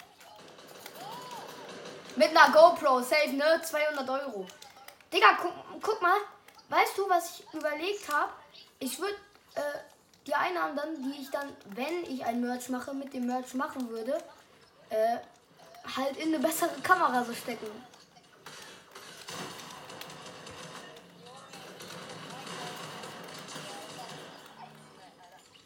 Mit 2.15 2.29
einer 2.29 2.53
GoPro, 2.53 3.01
safe, 3.01 3.33
ne? 3.33 3.61
200 3.61 4.09
Euro. 4.09 4.47
Digga, 5.13 5.37
guck, 5.43 5.83
guck 5.83 6.01
mal. 6.01 6.21
Weißt 6.69 6.99
du, 6.99 7.09
was 7.09 7.39
ich 7.39 7.55
überlegt 7.55 8.13
habe? 8.13 8.33
Ich 8.79 8.99
würde 8.99 9.15
äh, 9.55 9.61
die 10.27 10.35
Einnahmen 10.35 10.77
dann, 10.77 11.03
die 11.03 11.23
ich 11.23 11.31
dann, 11.31 11.49
wenn 11.67 12.05
ich 12.05 12.25
ein 12.25 12.41
Merch 12.41 12.69
mache, 12.69 12.93
mit 12.93 13.13
dem 13.15 13.27
Merch 13.27 13.55
machen 13.55 13.89
würde, 13.89 14.19
äh, 14.91 15.19
halt 15.97 16.17
in 16.17 16.35
eine 16.35 16.41
bessere 16.41 16.75
Kamera 16.83 17.25
so 17.25 17.33
stecken. 17.33 17.67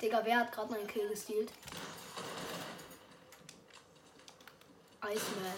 Digga, 0.00 0.20
wer 0.24 0.40
hat 0.40 0.52
gerade 0.52 0.72
meinen 0.72 0.86
Kill 0.86 1.08
gestealt? 1.08 1.50
Iceman. 5.02 5.52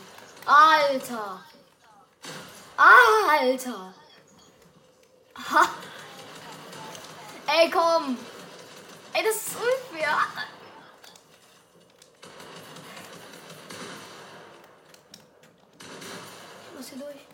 Alter! 0.46 1.44
Alter! 2.76 3.94
Ey, 7.54 7.70
komm! 7.70 8.16
Ey, 9.12 9.22
das 9.22 9.36
ist 9.36 9.56
unfair! 9.56 10.16
Ich 15.78 16.78
muss 16.78 16.88
hier 16.88 16.98
durch. 16.98 17.31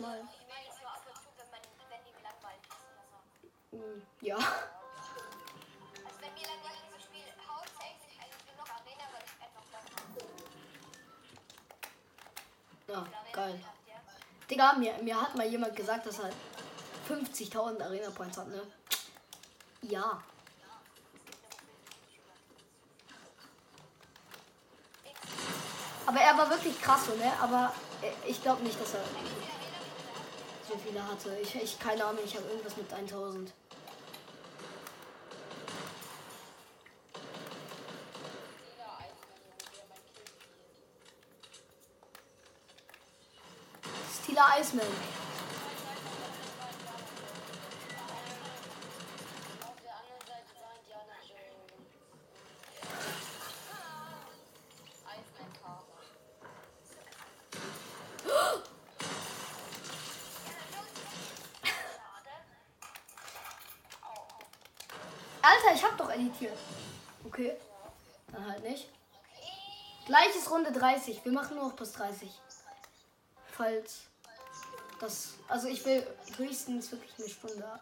mal. 0.00 0.20
Ja. 4.20 4.38
Ja, 12.88 13.06
geil. 13.32 13.60
Digga, 14.50 14.72
mir, 14.72 14.94
mir 15.02 15.20
hat 15.20 15.36
mal 15.36 15.46
jemand 15.46 15.76
gesagt, 15.76 16.06
dass 16.06 16.18
er 16.18 16.30
50.000 17.08 17.80
Arena 17.80 18.10
Points 18.10 18.36
hat, 18.36 18.48
ne? 18.48 18.62
Ja. 19.82 20.22
Aber 26.06 26.18
er 26.18 26.36
war 26.36 26.50
wirklich 26.50 26.80
krass 26.82 27.06
so, 27.06 27.14
ne? 27.14 27.32
Aber 27.40 27.72
äh, 28.02 28.28
ich 28.28 28.42
glaube 28.42 28.64
nicht, 28.64 28.80
dass 28.80 28.94
er 28.94 29.04
so 30.70 30.78
viele 30.78 31.04
hatte. 31.06 31.36
Ich, 31.42 31.54
ich 31.54 31.78
keine 31.78 32.04
Ahnung, 32.04 32.22
ich 32.24 32.36
habe 32.36 32.46
irgendwas 32.48 32.76
mit 32.76 32.92
1000. 32.92 33.52
Jeder 38.68 38.86
Eismann, 38.98 39.36
Junge, 39.36 39.66
der 39.76 39.84
mein 39.88 39.98
Kind 39.98 39.98
spielt. 40.06 40.44
Steeler 44.22 44.48
Iceman. 44.60 45.19
Alter, 65.60 65.74
ich 65.74 65.84
hab 65.84 65.96
doch 65.98 66.10
editiert. 66.10 66.56
Okay. 67.24 67.56
Dann 68.32 68.46
halt 68.46 68.62
nicht. 68.62 68.88
Gleiches 70.06 70.50
Runde 70.50 70.72
30. 70.72 71.24
Wir 71.24 71.32
machen 71.32 71.56
nur 71.56 71.68
noch 71.68 71.76
bis 71.76 71.92
30. 71.92 72.30
Falls 73.52 74.02
das. 75.00 75.34
Also 75.48 75.68
ich 75.68 75.84
will 75.84 76.06
höchstens 76.36 76.90
wirklich 76.92 77.12
eine 77.18 77.28
Stunde 77.28 77.80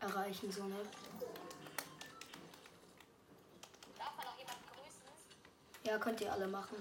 erreichen, 0.00 0.52
so 0.52 0.64
ne? 0.64 0.76
Ja, 5.84 5.98
könnt 5.98 6.20
ihr 6.20 6.30
alle 6.30 6.46
machen. 6.46 6.76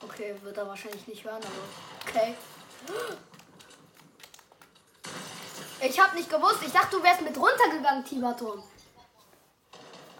Okay, 0.00 0.34
wird 0.42 0.56
er 0.56 0.66
wahrscheinlich 0.66 1.06
nicht 1.06 1.24
hören, 1.24 1.42
aber 1.42 2.08
okay. 2.08 2.34
Ich 5.96 6.02
hab 6.02 6.14
nicht 6.14 6.28
gewusst. 6.28 6.58
Ich 6.60 6.72
dachte, 6.72 6.94
du 6.94 7.02
wärst 7.02 7.22
mit 7.22 7.34
runtergegangen, 7.38 8.04
Tibaton. 8.04 8.62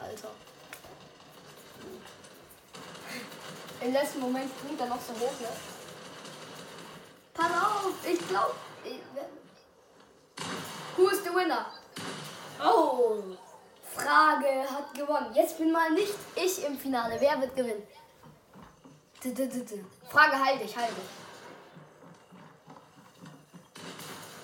Alter. 0.01 0.31
Im 3.83 3.93
letzten 3.93 4.21
Moment 4.21 4.51
springt 4.59 4.81
er 4.81 4.87
noch 4.87 5.01
so 5.03 5.13
hoch, 5.13 5.39
ne? 5.39 5.49
Pass 7.35 7.51
auf, 7.51 7.93
ich 8.11 8.27
glaub. 8.27 8.55
Ich, 8.85 9.01
Who 10.97 11.09
is 11.11 11.23
the 11.23 11.35
winner? 11.35 11.67
Oh. 12.59 13.19
Frage 13.95 14.65
hat 14.71 14.95
gewonnen. 14.95 15.35
Jetzt 15.35 15.59
bin 15.59 15.73
mal 15.73 15.91
nicht 15.91 16.15
ich 16.37 16.65
im 16.65 16.79
Finale. 16.79 17.19
Wer 17.21 17.39
wird 17.39 17.55
gewinnen? 17.55 17.87
Frage 20.09 20.43
halt 20.43 20.63
dich, 20.63 20.75
halt 20.75 20.89
dich. 20.89 21.05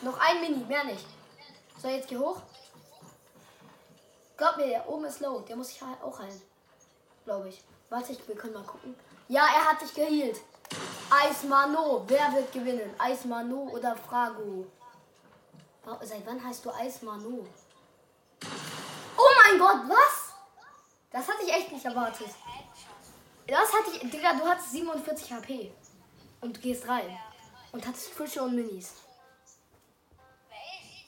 Noch 0.02 0.20
ein 0.20 0.38
Mini, 0.42 0.62
mehr 0.66 0.84
nicht. 0.84 1.06
So, 1.82 1.88
jetzt 1.88 2.06
geh 2.06 2.16
hoch. 2.16 2.40
Glaub 4.36 4.56
mir, 4.56 4.68
der 4.68 4.88
oben 4.88 5.04
ist 5.04 5.18
low. 5.18 5.40
Der 5.40 5.56
muss 5.56 5.72
ich 5.72 5.82
halt 5.82 6.00
auch 6.00 6.16
heilen. 6.16 6.40
Glaube 7.24 7.48
ich. 7.48 7.60
Warte, 7.90 8.12
ich, 8.12 8.28
wir 8.28 8.36
können 8.36 8.54
mal 8.54 8.62
gucken. 8.62 8.94
Ja, 9.26 9.46
er 9.46 9.70
hat 9.70 9.82
dich 9.82 9.92
geheilt. 9.92 10.40
Eismano. 11.10 12.04
Wer 12.06 12.32
wird 12.34 12.52
gewinnen? 12.52 12.94
Eismano 12.98 13.68
oder 13.72 13.96
Frago? 13.96 14.66
Seit 16.02 16.24
wann 16.24 16.42
heißt 16.44 16.64
du 16.64 16.70
Eismano? 16.70 17.44
Oh 19.16 19.30
mein 19.44 19.58
Gott, 19.58 19.88
was? 19.88 20.34
Das 21.10 21.26
hatte 21.26 21.42
ich 21.44 21.52
echt 21.52 21.72
nicht 21.72 21.84
erwartet. 21.84 22.28
Das 23.48 23.72
hatte 23.72 23.90
ich. 23.92 24.08
Digga, 24.08 24.34
du 24.34 24.46
hattest 24.46 24.70
47 24.70 25.32
HP. 25.32 25.72
Und 26.40 26.62
gehst 26.62 26.86
rein. 26.86 27.18
Und 27.72 27.84
hattest 27.84 28.10
Fische 28.10 28.40
und 28.40 28.54
Minis. 28.54 28.92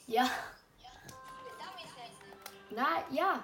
Ja. 0.06 0.28
Na, 2.74 3.04
ja. 3.10 3.40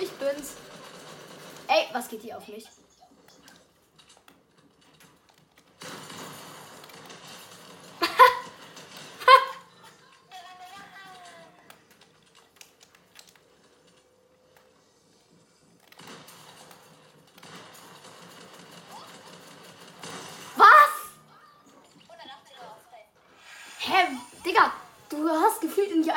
Ich 0.00 0.10
bin's. 0.10 0.54
Ey, 1.66 1.86
was 1.92 2.08
geht 2.08 2.20
hier 2.22 2.36
auf 2.36 2.46
mich? 2.46 2.66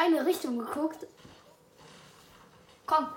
Eine 0.01 0.25
Richtung 0.25 0.57
geguckt. 0.57 1.05
Komm. 2.85 3.07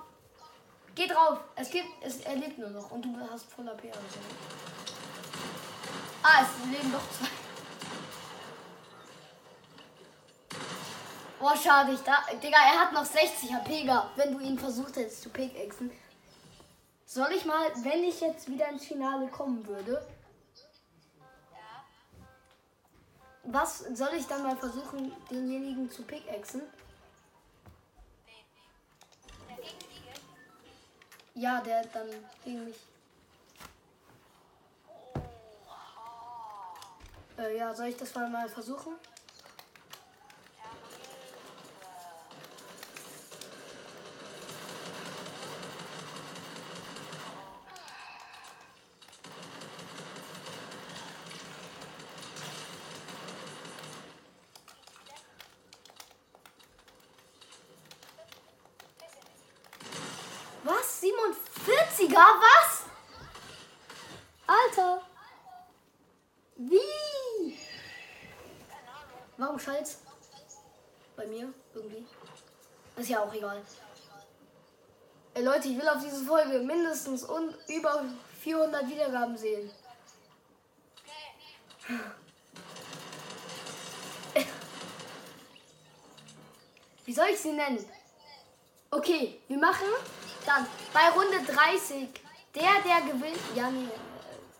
Geh 0.94 1.06
drauf. 1.06 1.38
Es 1.56 1.70
gibt, 1.70 1.88
es, 2.02 2.20
er 2.20 2.36
lebt 2.36 2.58
nur 2.58 2.70
noch 2.70 2.90
und 2.90 3.02
du 3.02 3.16
hast 3.30 3.50
voll 3.50 3.68
AP. 3.68 3.84
Also. 3.84 4.18
Ah, 6.22 6.42
es 6.42 6.70
leben 6.70 6.92
doch 6.92 7.10
zwei. 7.10 7.28
Boah, 11.40 11.56
schade. 11.56 11.92
Ich 11.92 12.00
da, 12.00 12.18
Digga, 12.42 12.56
er 12.56 12.80
hat 12.80 12.92
noch 12.92 13.04
60 13.04 13.52
HP 13.52 13.82
gehabt, 13.82 14.16
wenn 14.16 14.32
du 14.32 14.40
ihn 14.40 14.58
versucht 14.58 14.96
hättest 14.96 15.22
zu 15.22 15.30
pickaxen. 15.30 15.90
Soll 17.06 17.32
ich 17.32 17.44
mal, 17.44 17.70
wenn 17.82 18.04
ich 18.04 18.20
jetzt 18.20 18.48
wieder 18.48 18.68
ins 18.68 18.86
Finale 18.86 19.28
kommen 19.28 19.66
würde, 19.66 20.06
was 23.44 23.78
soll 23.94 24.14
ich 24.14 24.26
dann 24.26 24.42
mal 24.42 24.56
versuchen, 24.56 25.12
denjenigen 25.30 25.90
zu 25.90 26.02
pickaxen? 26.02 26.62
Ja, 31.34 31.60
der 31.60 31.84
dann 31.86 32.08
gegen 32.44 32.64
mich. 32.64 32.76
Äh, 37.36 37.56
ja, 37.56 37.74
soll 37.74 37.86
ich 37.86 37.96
das 37.96 38.14
mal 38.14 38.48
versuchen? 38.48 38.94
Was? 60.64 61.02
47er? 61.02 62.14
Was? 62.14 62.84
Alter. 64.46 65.02
Wie? 66.56 67.58
Warum 69.36 69.58
schallt's? 69.58 69.98
Bei 71.16 71.26
mir 71.26 71.52
irgendwie. 71.74 72.06
Ist 72.96 73.08
ja 73.10 73.22
auch 73.22 73.23
egal. 73.34 73.62
Ey 75.34 75.42
Leute, 75.42 75.68
ich 75.68 75.76
will 75.76 75.88
auf 75.88 76.02
diese 76.02 76.24
Folge 76.24 76.60
mindestens 76.60 77.24
und 77.24 77.54
über 77.68 78.04
400 78.40 78.88
Wiedergaben 78.88 79.36
sehen. 79.36 79.70
Wie 87.04 87.12
soll 87.12 87.26
ich 87.32 87.40
sie 87.40 87.52
nennen? 87.52 87.84
Okay, 88.90 89.40
wir 89.48 89.58
machen 89.58 89.86
dann 90.46 90.66
bei 90.92 91.08
Runde 91.10 91.52
30. 91.52 92.08
Der, 92.54 92.80
der 92.84 93.12
gewinnt, 93.12 93.38
ja, 93.54 93.68
nee, 93.70 93.88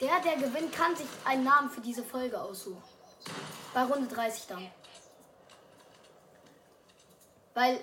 der, 0.00 0.20
der 0.20 0.36
gewinnt, 0.36 0.72
kann 0.72 0.96
sich 0.96 1.06
einen 1.24 1.44
Namen 1.44 1.70
für 1.70 1.80
diese 1.80 2.02
Folge 2.02 2.40
aussuchen. 2.40 2.82
Bei 3.72 3.84
Runde 3.84 4.12
30 4.12 4.46
dann. 4.48 4.70
Weil 7.54 7.80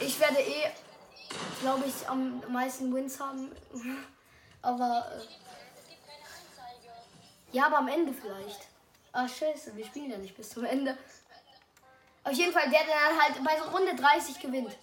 ich 0.00 0.18
werde 0.20 0.40
eh, 0.40 0.70
glaube 1.60 1.84
ich, 1.86 2.08
am 2.08 2.42
meisten 2.48 2.94
Wins 2.94 3.20
haben. 3.20 3.50
Aber 4.62 5.06
äh. 5.16 5.38
Ja, 7.52 7.66
aber 7.66 7.78
am 7.78 7.88
Ende 7.88 8.12
vielleicht. 8.12 8.66
Ach, 9.12 9.28
scheiße, 9.28 9.74
wir 9.76 9.84
spielen 9.84 10.10
ja 10.10 10.18
nicht 10.18 10.36
bis 10.36 10.50
zum 10.50 10.64
Ende. 10.64 10.96
Auf 12.24 12.32
jeden 12.32 12.52
Fall, 12.52 12.68
der, 12.70 12.84
der 12.84 12.94
dann 13.08 13.22
halt 13.22 13.42
bei 13.42 13.58
so 13.58 13.70
Runde 13.70 13.94
30 13.94 14.38
gewinnt. 14.38 14.76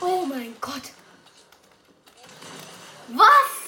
Oh 0.00 0.24
mein 0.26 0.56
Gott. 0.60 0.90
Was. 3.08 3.61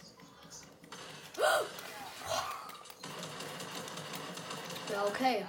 Ja, 4.91 5.05
okay. 5.07 5.43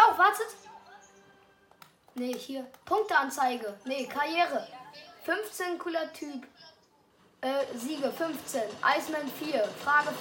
Ich 0.00 0.12
auch, 0.12 0.18
wartet. 0.18 0.46
Nee, 2.14 2.34
hier. 2.34 2.66
Punkteanzeige. 2.84 3.78
Nee, 3.84 4.06
Karriere. 4.06 4.66
15 5.24 5.78
cooler 5.78 6.12
Typ. 6.12 6.46
Äh, 7.40 7.64
Siege 7.76 8.10
15. 8.10 8.62
Iceman 8.98 9.28
4. 9.28 9.64
Frage. 9.84 10.12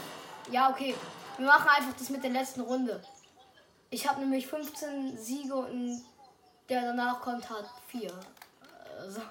Ja, 0.52 0.70
okay. 0.70 0.96
Wir 1.38 1.48
machen 1.48 1.68
einfach 1.70 1.94
das 1.98 2.10
mit 2.10 2.24
der 2.24 2.32
letzten 2.32 2.62
Runde. 2.62 3.02
Ich 3.90 4.08
habe 4.08 4.20
nämlich 4.20 4.48
15 4.48 5.18
Siege 5.18 5.56
und 5.56 6.04
der 6.70 6.82
danach 6.82 7.22
kommt 7.22 7.50
hat 7.50 7.66
4. 7.88 8.12
Also. 9.00 9.22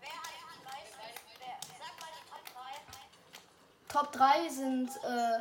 Wer 0.00 0.10
hat 0.10 0.26
die 0.26 0.64
drei? 0.64 0.84
Wer? 1.38 1.56
Sag 1.78 1.94
mal 2.00 2.10
die 2.12 2.26
Top 3.88 4.12
3. 4.12 4.28
Top 4.38 4.42
3 4.42 4.48
sind 4.48 4.90
äh, 5.04 5.40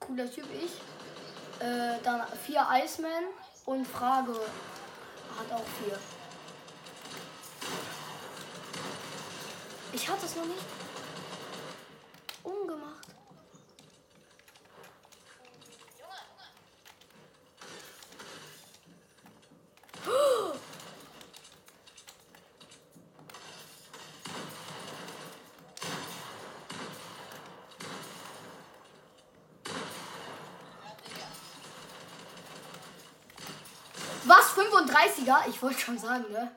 cooler 0.00 0.30
Typ 0.30 0.46
ich. 0.62 0.72
Äh, 1.58 1.98
dann 2.02 2.22
4 2.44 2.66
Iceman 2.84 3.24
und 3.64 3.86
Frage 3.86 4.32
hat 4.32 5.52
auch 5.52 5.64
4. 5.84 5.98
Ich 9.92 10.08
hatte 10.08 10.26
es 10.26 10.36
noch 10.36 10.44
nicht 10.44 10.64
umgemacht. 12.42 13.06
Was? 34.28 34.56
35er? 34.76 35.48
Ich 35.48 35.62
wollte 35.62 35.78
schon 35.78 35.98
sagen, 35.98 36.30
ne? 36.30 36.50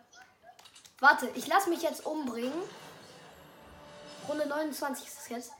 Warte, 0.99 1.29
ich 1.35 1.47
lasse 1.47 1.69
mich 1.69 1.81
jetzt 1.81 2.05
umbringen. 2.05 2.61
Runde 4.27 4.47
29 4.47 5.07
ist 5.07 5.19
es 5.19 5.29
jetzt. 5.29 5.51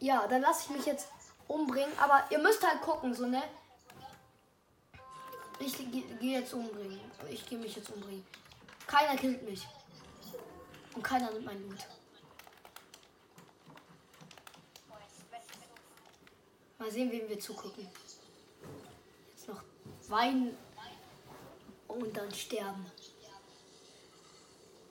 Ja, 0.00 0.26
dann 0.28 0.42
lasse 0.42 0.64
ich 0.64 0.76
mich 0.76 0.86
jetzt 0.86 1.08
umbringen. 1.48 1.92
Aber 1.98 2.24
ihr 2.30 2.38
müsst 2.38 2.64
halt 2.66 2.80
gucken, 2.82 3.14
so, 3.14 3.26
ne? 3.26 3.42
Ich 5.58 5.76
gehe 5.76 6.04
geh 6.20 6.34
jetzt 6.34 6.54
umbringen. 6.54 7.00
Ich 7.28 7.44
gehe 7.48 7.58
mich 7.58 7.74
jetzt 7.74 7.90
umbringen. 7.90 8.24
Keiner 8.86 9.16
killt 9.16 9.42
mich. 9.42 9.66
Und 10.94 11.02
keiner 11.02 11.30
nimmt 11.32 11.46
mein 11.46 11.68
Loot. 11.68 11.78
Mal 16.78 16.90
sehen, 16.92 17.10
wem 17.10 17.28
wir 17.28 17.40
zugucken. 17.40 17.88
Jetzt 19.30 19.48
noch 19.48 19.60
weinen 20.06 20.56
und 22.00 22.16
dann 22.16 22.32
sterben. 22.32 22.90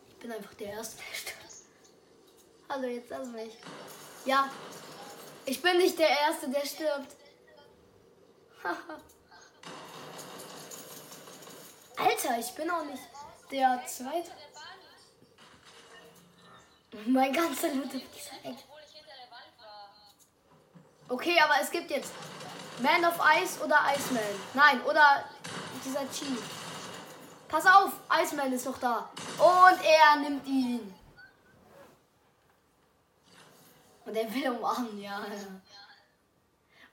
Ich 0.09 0.17
bin 0.17 0.31
einfach 0.31 0.53
der 0.55 0.73
Erste, 0.73 0.97
der 0.97 1.15
stirbt. 1.15 1.37
Hallo, 2.69 2.87
jetzt 2.87 3.09
lass 3.09 3.27
mich. 3.27 3.53
Ja, 4.25 4.49
ich 5.45 5.61
bin 5.61 5.77
nicht 5.77 5.97
der 5.97 6.09
Erste, 6.09 6.49
der 6.49 6.65
stirbt. 6.65 7.15
Alter, 11.97 12.39
ich 12.39 12.53
bin 12.53 12.69
auch 12.69 12.83
nicht 12.83 13.03
der 13.51 13.81
Zweite. 13.87 14.31
Mein 17.05 17.31
ganzer 17.31 17.69
Loot 17.73 17.93
der 17.93 18.01
Wand 18.01 18.57
war. 19.59 19.89
Okay, 21.09 21.39
aber 21.39 21.55
es 21.61 21.71
gibt 21.71 21.89
jetzt 21.89 22.11
Man 22.79 23.05
of 23.05 23.19
Ice 23.41 23.63
oder 23.63 23.79
Iceman. 23.95 24.23
Nein, 24.53 24.81
oder 24.83 25.23
dieser 25.85 26.01
Chief. 26.11 26.66
Pass 27.47 27.65
auf, 27.65 27.93
Iceman 28.11 28.51
ist 28.51 28.65
noch 28.65 28.77
da. 28.77 29.09
Und 29.37 29.79
er 29.83 30.19
nimmt 30.21 30.45
ihn. 30.45 30.93
Und 34.05 34.15
er 34.15 34.33
will 34.33 34.49
umarmen, 34.51 34.99
ja. 35.01 35.21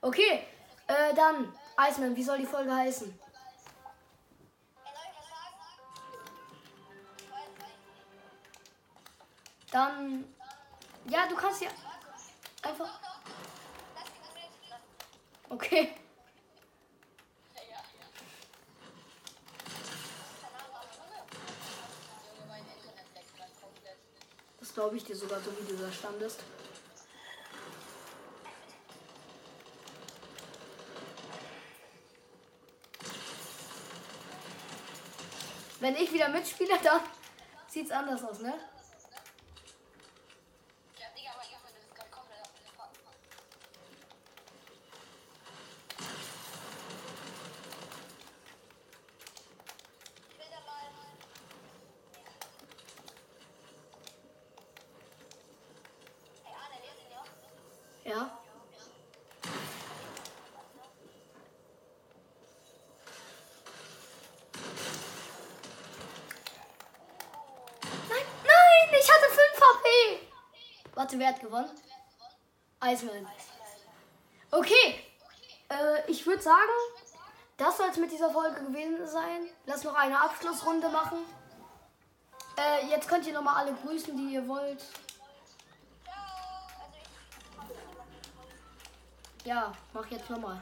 Okay, 0.01 0.45
Äh, 0.87 1.15
dann, 1.15 1.51
Iceman, 1.79 2.15
wie 2.15 2.23
soll 2.23 2.37
die 2.37 2.45
Folge 2.45 2.73
heißen? 2.73 3.19
Dann. 9.71 10.23
Ja, 11.09 11.27
du 11.27 11.35
kannst 11.35 11.61
ja 11.61 11.69
einfach. 12.61 12.99
Okay. 15.49 15.95
Glaube 24.75 24.97
ich 24.97 25.03
dir 25.05 25.15
sogar, 25.15 25.39
so 25.39 25.51
wie 25.57 25.65
du 25.65 25.75
da 25.81 25.91
standest. 25.91 26.41
Wenn 35.79 35.95
ich 35.95 36.11
wieder 36.11 36.29
mitspiele, 36.29 36.77
dann 36.83 37.01
sieht's 37.67 37.91
anders 37.91 38.23
aus, 38.23 38.39
ne? 38.39 38.53
Ja, 40.99 41.07
Digga, 41.15 41.31
mein 41.37 41.47
Internet 41.47 41.83
ist 41.83 41.95
grad 41.95 42.11
komplett 42.11 42.39
abgefahren. 42.41 42.91
Ich 50.31 50.37
will 50.37 50.47
da 50.49 50.59
mal. 50.65 50.85
Ey, 56.45 56.53
Arne, 56.53 56.77
lesen 56.81 57.11
ja? 57.11 58.11
Ja. 58.11 58.31
Nein, 68.09 68.25
nein, 68.43 68.99
ich 68.99 69.09
hatte 69.11 69.25
5 69.25 69.39
HP. 69.61 69.85
Warte, 71.15 71.19
wer 71.19 71.33
gewonnen? 71.33 71.69
Iceman. 72.83 73.27
Okay, 74.51 74.99
äh, 75.69 76.11
ich 76.11 76.25
würde 76.25 76.41
sagen, 76.41 76.59
das 77.57 77.77
soll 77.77 77.87
es 77.89 77.97
mit 77.97 78.11
dieser 78.11 78.29
Folge 78.29 78.61
gewesen 78.65 79.07
sein. 79.07 79.47
Lass 79.65 79.83
noch 79.83 79.95
eine 79.95 80.19
Abschlussrunde 80.19 80.89
machen. 80.89 81.19
Äh, 82.57 82.87
jetzt 82.89 83.07
könnt 83.07 83.25
ihr 83.27 83.33
nochmal 83.33 83.63
alle 83.63 83.73
grüßen, 83.73 84.15
die 84.17 84.33
ihr 84.33 84.47
wollt. 84.47 84.83
Ja, 89.45 89.73
mach 89.93 90.07
jetzt 90.07 90.29
nochmal. 90.29 90.61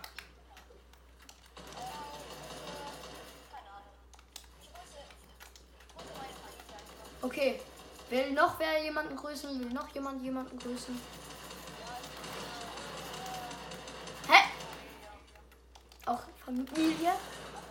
Okay. 7.21 7.59
Will 8.13 8.31
noch 8.33 8.59
wer 8.59 8.83
jemanden 8.83 9.15
grüßen? 9.15 9.59
Will 9.59 9.73
noch 9.73 9.89
jemand 9.89 10.21
jemanden 10.21 10.59
grüßen? 10.59 11.01
Hä? 14.29 14.39
Auch 16.05 16.21
Familie? 16.45 17.13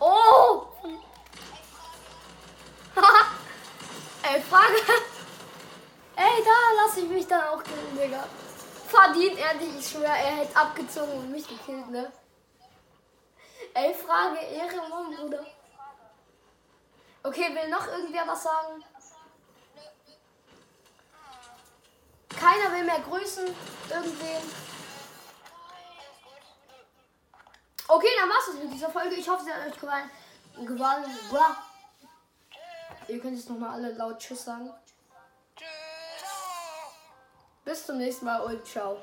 Oh! 0.01 0.67
Ey, 4.23 4.41
Frage. 4.41 4.81
Ey, 6.17 6.43
da 6.43 6.83
lasse 6.83 6.99
ich 6.99 7.07
mich 7.07 7.25
dann 7.25 7.47
auch 7.47 7.63
killen, 7.63 7.97
Digga. 7.97 8.25
Verdient 8.89 9.39
er 9.39 9.53
nicht, 9.53 9.79
ich 9.79 9.87
schwöre, 9.89 10.07
er 10.07 10.35
hätte 10.39 10.57
abgezogen 10.57 11.19
und 11.19 11.31
mich 11.31 11.47
gekillt, 11.47 11.89
ne? 11.89 12.11
Ey, 13.75 13.93
Frage, 13.93 14.39
Ehre, 14.39 14.89
Mann, 14.89 15.15
Bruder. 15.15 15.45
Okay, 17.23 17.55
will 17.55 17.69
noch 17.69 17.87
irgendwer 17.87 18.27
was 18.27 18.43
sagen? 18.43 18.83
Keiner 22.43 22.73
will 22.73 22.83
mehr 22.83 22.99
grüßen. 22.99 23.45
Irgendwen. 23.89 24.43
Okay, 27.87 28.07
dann 28.19 28.29
war's 28.29 28.47
es 28.49 28.61
mit 28.61 28.73
dieser 28.73 28.89
Folge. 28.89 29.15
Ich 29.15 29.29
hoffe, 29.29 29.45
sie 29.45 29.51
hat 29.53 29.65
euch 29.65 29.79
gefallen. 29.79 30.11
gefallen. 30.65 31.05
Blah. 31.29 31.57
Ihr 33.07 33.21
könnt 33.21 33.37
jetzt 33.37 33.49
nochmal 33.49 33.69
alle 33.75 33.93
laut 33.93 34.19
Tschüss 34.19 34.43
sagen. 34.43 34.69
Tschüss. 35.55 35.67
Bis 37.63 37.85
zum 37.85 37.97
nächsten 37.97 38.25
Mal 38.25 38.41
und 38.41 38.67
ciao. 38.67 38.97